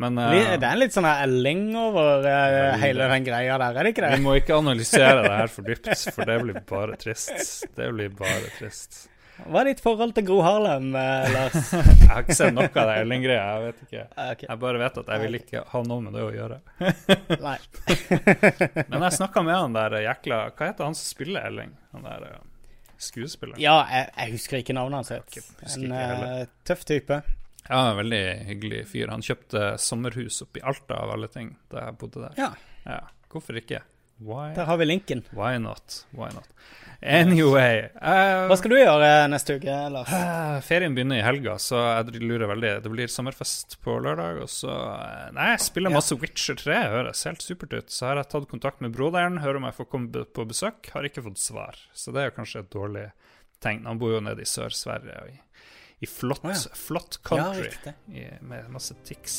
[0.00, 3.86] Men uh, Det er en litt sånn elling over uh, hele den greia der, er
[3.86, 4.12] det ikke det?
[4.18, 7.66] vi må ikke analysere det her for dypt, for det blir bare trist.
[7.76, 9.04] Det blir bare trist.
[9.34, 11.72] Hva er ditt forhold til Gro Harlem, eh, Lars?
[11.74, 13.42] Jeg har ikke sett noe av det Elling-greia.
[13.42, 14.04] Jeg vet ikke.
[14.14, 14.46] Okay.
[14.46, 16.58] Jeg bare vet at jeg vil ikke ha noe med det å gjøre.
[17.42, 17.56] Nei.
[18.92, 21.74] Men jeg snakka med han der jækla Hva heter han som spiller Elling?
[21.96, 22.38] Han der uh,
[23.02, 23.58] skuespilleren?
[23.62, 25.10] Ja, jeg, jeg husker ikke navnet hans.
[25.26, 27.20] Okay, En uh, tøff type.
[27.68, 29.08] Ja, en veldig hyggelig fyr.
[29.08, 32.38] Han kjøpte sommerhus oppe i Alta av alle ting da jeg bodde der.
[32.40, 32.52] Ja,
[32.84, 33.00] Ja,
[33.32, 33.80] Hvorfor ikke?
[34.20, 35.24] Why, der har vi linken.
[35.34, 36.04] why not?
[36.14, 36.46] Why not?
[37.02, 40.08] Anyway uh, Hva skal du gjøre neste uke, Lars?
[40.14, 42.70] Uh, Ferien begynner i helga, så jeg lurer veldig.
[42.84, 44.38] Det blir sommerfest på lørdag.
[44.44, 45.98] Og så eh, Nei, jeg spiller Ja.
[45.98, 47.90] masse Witcher 3, høres helt supert ut.
[47.92, 50.92] Så har jeg tatt kontakt med broderen, hører om jeg får komme på besøk.
[50.94, 51.76] Har ikke fått svar.
[51.92, 53.08] Så det er kanskje et dårlig
[53.64, 53.84] tegn.
[53.90, 55.40] Han bor jo nede i Sør-Sverige, og i,
[56.04, 56.78] i flott, oh, ja.
[56.78, 57.70] flott country
[58.12, 59.38] i, med masse tics.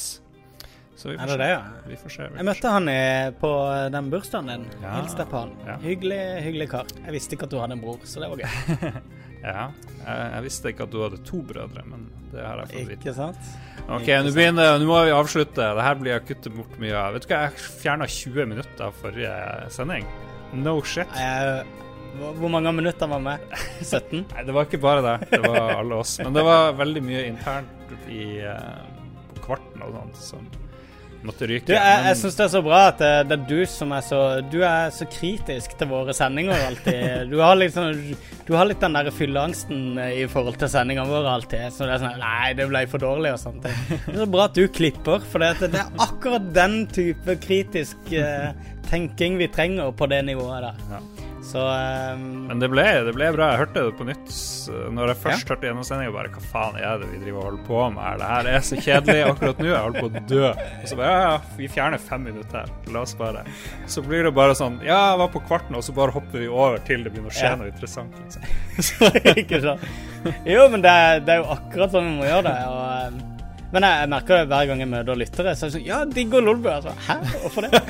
[0.96, 1.62] Så vi får det det, ja?
[1.88, 2.28] Vi får se.
[2.32, 3.02] Vi Jeg møtte møtte han i,
[3.42, 3.52] på
[3.92, 4.66] den bursdagen din.
[4.80, 4.96] Ja.
[4.96, 5.52] Hilste på han.
[5.68, 5.76] Ja.
[5.84, 6.92] Hyggelig, hyggelig kar.
[7.02, 8.92] Jeg visste ikke at du hadde en bror, så det var gøy.
[9.46, 9.68] Ja.
[10.00, 12.96] Jeg, jeg visste ikke at du hadde to brødre, men det har jeg fått vite.
[12.98, 13.50] Ikke sant?
[13.86, 15.68] Ok, nå må vi avslutte.
[15.78, 17.14] Det her blir jeg kuttet bort mye av.
[17.14, 19.36] Vet du hva, jeg fjerna 20 minutter av forrige
[19.76, 20.08] sending.
[20.66, 21.14] No shit.
[21.20, 21.62] Eh,
[22.40, 23.56] hvor mange minutter var med?
[23.82, 24.26] 17?
[24.34, 25.16] Nei, det var ikke bare det.
[25.36, 26.18] Det var alle oss.
[26.24, 28.86] Men det var veldig mye internt i uh,
[29.36, 30.46] på kvarten og sånt som
[31.26, 31.66] måtte ryke.
[31.66, 34.04] Du, jeg, Men- syns det er så bra at det, det er du som er
[34.06, 34.20] så
[34.52, 37.00] Du er så kritisk til våre sendinger alltid.
[37.32, 37.98] Du har litt sånn
[38.46, 41.66] Du har litt den der fylleangsten eh, i forhold til sendingene våre alltid.
[41.74, 43.66] Så det er sånn Nei, det ble for dårlig og sånt.
[43.66, 43.74] Det
[44.14, 48.54] er så bra at du klipper, for det, det er akkurat den type kritisk uh,
[48.92, 50.84] tenking vi trenger på det nivået der.
[50.94, 51.02] Ja.
[51.46, 52.22] Så um...
[52.50, 53.52] Men det ble, det ble bra.
[53.54, 54.32] Jeg hørte det på nytt
[54.96, 56.14] Når jeg først hørte gjennomsendinga.
[56.16, 58.18] Bare hva faen er det vi driver og holder på med her?
[58.22, 59.68] Det her er så kjedelig akkurat nå.
[59.70, 60.50] Jeg holder på å dø.
[60.50, 62.74] Og så bare ja, ja, vi fjerner fem minutter.
[62.96, 63.46] La oss bare
[63.92, 66.50] Så blir det bare sånn Ja, jeg var på kvarten, og så bare hopper vi
[66.50, 67.56] over til det begynner å skje Ja.
[67.62, 68.18] noe interessant.
[68.26, 68.42] Liksom.
[69.46, 69.86] ikke sant?
[70.50, 70.98] Jo, men det,
[71.28, 72.58] det er jo akkurat sånn vi må gjøre det.
[72.74, 72.84] Og,
[73.22, 73.35] eh,
[73.76, 75.54] men jeg, jeg merker det hver gang jeg møter lyttere.
[75.60, 76.70] Så er det sånn Ja, digger Lolbu.
[76.72, 77.16] Altså, Hæ?
[77.44, 77.82] Hvorfor det?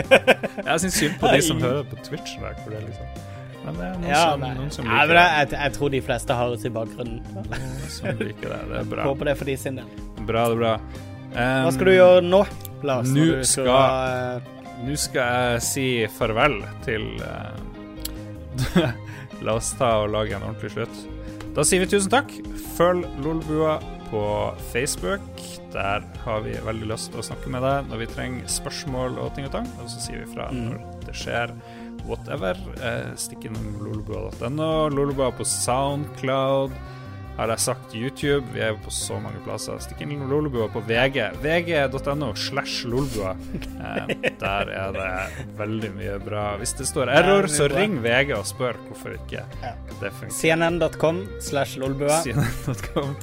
[0.68, 2.36] Jeg syns synd på de som hører på Twitch.
[2.40, 3.08] Der, for det, liksom.
[3.64, 6.36] Men det er noen, Ja, som, noen som liker det jeg, jeg, tror de fleste
[6.38, 7.20] har oss i bakgrunnen.
[7.92, 8.60] Som liker det.
[8.70, 9.06] Det er bra.
[9.10, 9.88] Håper det er for de sin del.
[10.28, 10.74] Bra, det er bra.
[11.34, 12.38] Hva Um, skal du gjøre nå,
[12.86, 13.08] Lars?
[13.10, 14.44] nå skal, skal-
[14.86, 17.56] uh, skal jeg si farvel til uh,
[19.44, 21.00] La oss ta og lage en ordentlig slutt.
[21.56, 22.30] Da sier vi tusen takk.
[22.76, 23.80] Følg Lolbua
[24.14, 24.24] på
[24.70, 25.26] Facebook.
[25.74, 29.32] Der har vi veldig lyst til å snakke med deg når vi trenger spørsmål og
[29.34, 29.66] ting og tang.
[29.82, 30.68] Og så sier vi fra Mm.
[30.70, 31.54] når det skjer.
[32.06, 32.58] Whatever.
[32.84, 34.88] Eh, stikk innom lolbua.no.
[34.92, 36.72] Lolbua på Soundcloud.
[37.34, 38.44] Har jeg sagt YouTube?
[38.54, 39.80] Vi er jo på så mange plasser.
[39.82, 41.16] Stikk innom Lolbua på VG.
[41.42, 43.32] VG.no slash Lolbua.
[43.56, 45.08] Eh, der er det
[45.58, 46.44] veldig mye bra.
[46.60, 49.42] Hvis det står error, så ring VG og spør hvorfor ikke
[50.00, 50.36] det funker.
[50.38, 52.20] CNN.com slash lolbua.
[52.22, 53.16] CNN.com.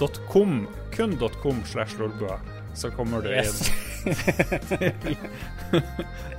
[0.00, 2.36] Dot .com, kun .com slash lolbua.
[2.74, 3.70] Så kommer du Yes.
[4.06, 4.10] inn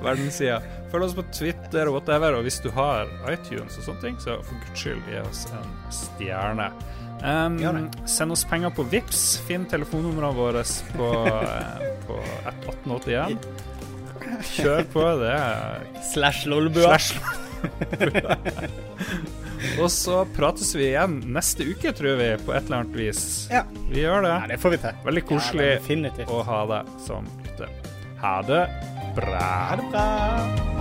[0.05, 0.61] verdenssida.
[0.91, 4.31] Følg oss på Twitter og whatever, og hvis du har iTunes og sånne ting, så
[4.47, 6.67] for guds skyld gi oss en stjerne.
[7.21, 7.57] Um,
[8.09, 9.19] send oss penger på Vips.
[9.45, 10.63] Finn telefonnumrene våre
[10.95, 12.15] på, eh, på
[12.49, 13.37] 1881.
[14.55, 15.03] Kjør på.
[15.21, 15.35] Det
[16.13, 16.97] Slash lolbua.
[16.97, 17.09] slash
[19.81, 23.23] Og så prates vi igjen neste uke, tror vi, på et eller annet vis.
[23.53, 23.63] Ja.
[23.91, 24.35] Vi gjør det.
[24.43, 25.01] Nei, det får vi til.
[25.07, 27.73] Veldig koselig Ja, å ha deg som lytter.
[28.21, 28.61] Ha det
[29.17, 29.49] bra.
[29.71, 30.80] Ha det bra.